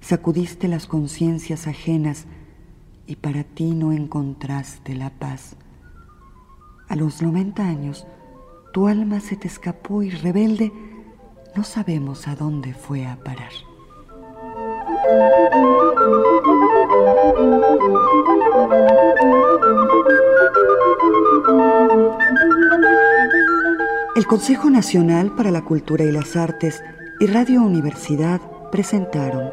sacudiste 0.00 0.68
las 0.68 0.86
conciencias 0.86 1.66
ajenas 1.66 2.26
y 3.06 3.16
para 3.16 3.44
ti 3.44 3.72
no 3.72 3.92
encontraste 3.92 4.94
la 4.94 5.10
paz. 5.10 5.56
A 6.88 6.96
los 6.96 7.22
90 7.22 7.64
años, 7.64 8.06
tu 8.72 8.86
alma 8.86 9.20
se 9.20 9.36
te 9.36 9.48
escapó 9.48 10.02
y 10.02 10.10
rebelde, 10.10 10.72
no 11.56 11.64
sabemos 11.64 12.28
a 12.28 12.36
dónde 12.36 12.74
fue 12.74 13.06
a 13.06 13.16
parar. 13.16 13.52
El 24.18 24.26
Consejo 24.26 24.68
Nacional 24.68 25.32
para 25.36 25.52
la 25.52 25.62
Cultura 25.62 26.02
y 26.02 26.10
las 26.10 26.34
Artes 26.34 26.82
y 27.20 27.26
Radio 27.26 27.62
Universidad 27.62 28.40
presentaron 28.72 29.52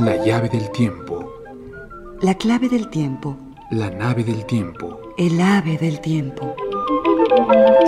La 0.00 0.16
llave 0.24 0.48
del 0.48 0.70
tiempo. 0.70 1.30
La 2.22 2.38
clave 2.38 2.70
del 2.70 2.88
tiempo. 2.88 3.36
La 3.70 3.90
nave 3.90 4.24
del 4.24 4.46
tiempo. 4.46 4.98
El 5.18 5.38
ave 5.42 5.76
del 5.76 6.00
tiempo. 6.00 6.56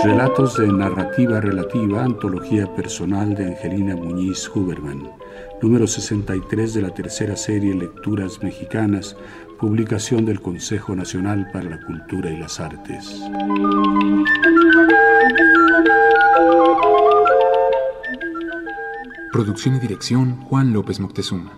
Relatos 0.03 0.57
de 0.57 0.67
narrativa 0.67 1.41
relativa, 1.41 2.03
antología 2.03 2.71
personal 2.75 3.33
de 3.33 3.47
Angelina 3.47 3.95
Muñiz 3.95 4.47
Huberman, 4.47 5.09
número 5.59 5.87
63 5.87 6.75
de 6.75 6.81
la 6.83 6.91
tercera 6.91 7.35
serie 7.35 7.73
Lecturas 7.73 8.43
Mexicanas, 8.43 9.17
publicación 9.57 10.25
del 10.25 10.41
Consejo 10.41 10.95
Nacional 10.95 11.49
para 11.51 11.69
la 11.69 11.79
Cultura 11.79 12.29
y 12.29 12.37
las 12.37 12.59
Artes. 12.59 13.21
Producción 19.31 19.75
y 19.75 19.79
dirección 19.79 20.41
Juan 20.41 20.73
López 20.73 20.99
Moctezuma. 20.99 21.53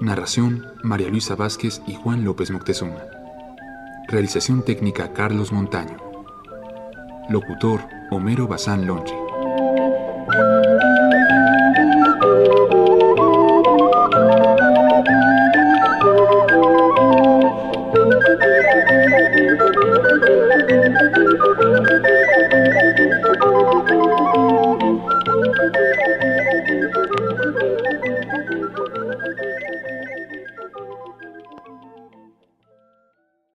Narración 0.00 0.66
María 0.82 1.08
Luisa 1.08 1.36
Vázquez 1.36 1.80
y 1.86 1.94
Juan 1.94 2.24
López 2.24 2.50
Moctezuma. 2.50 3.02
Realización 4.08 4.64
técnica 4.64 5.12
Carlos 5.12 5.52
Montaño. 5.52 5.96
Locutor 7.30 7.80
Homero 8.10 8.46
Bazán 8.46 8.86
Lonche. 8.86 9.14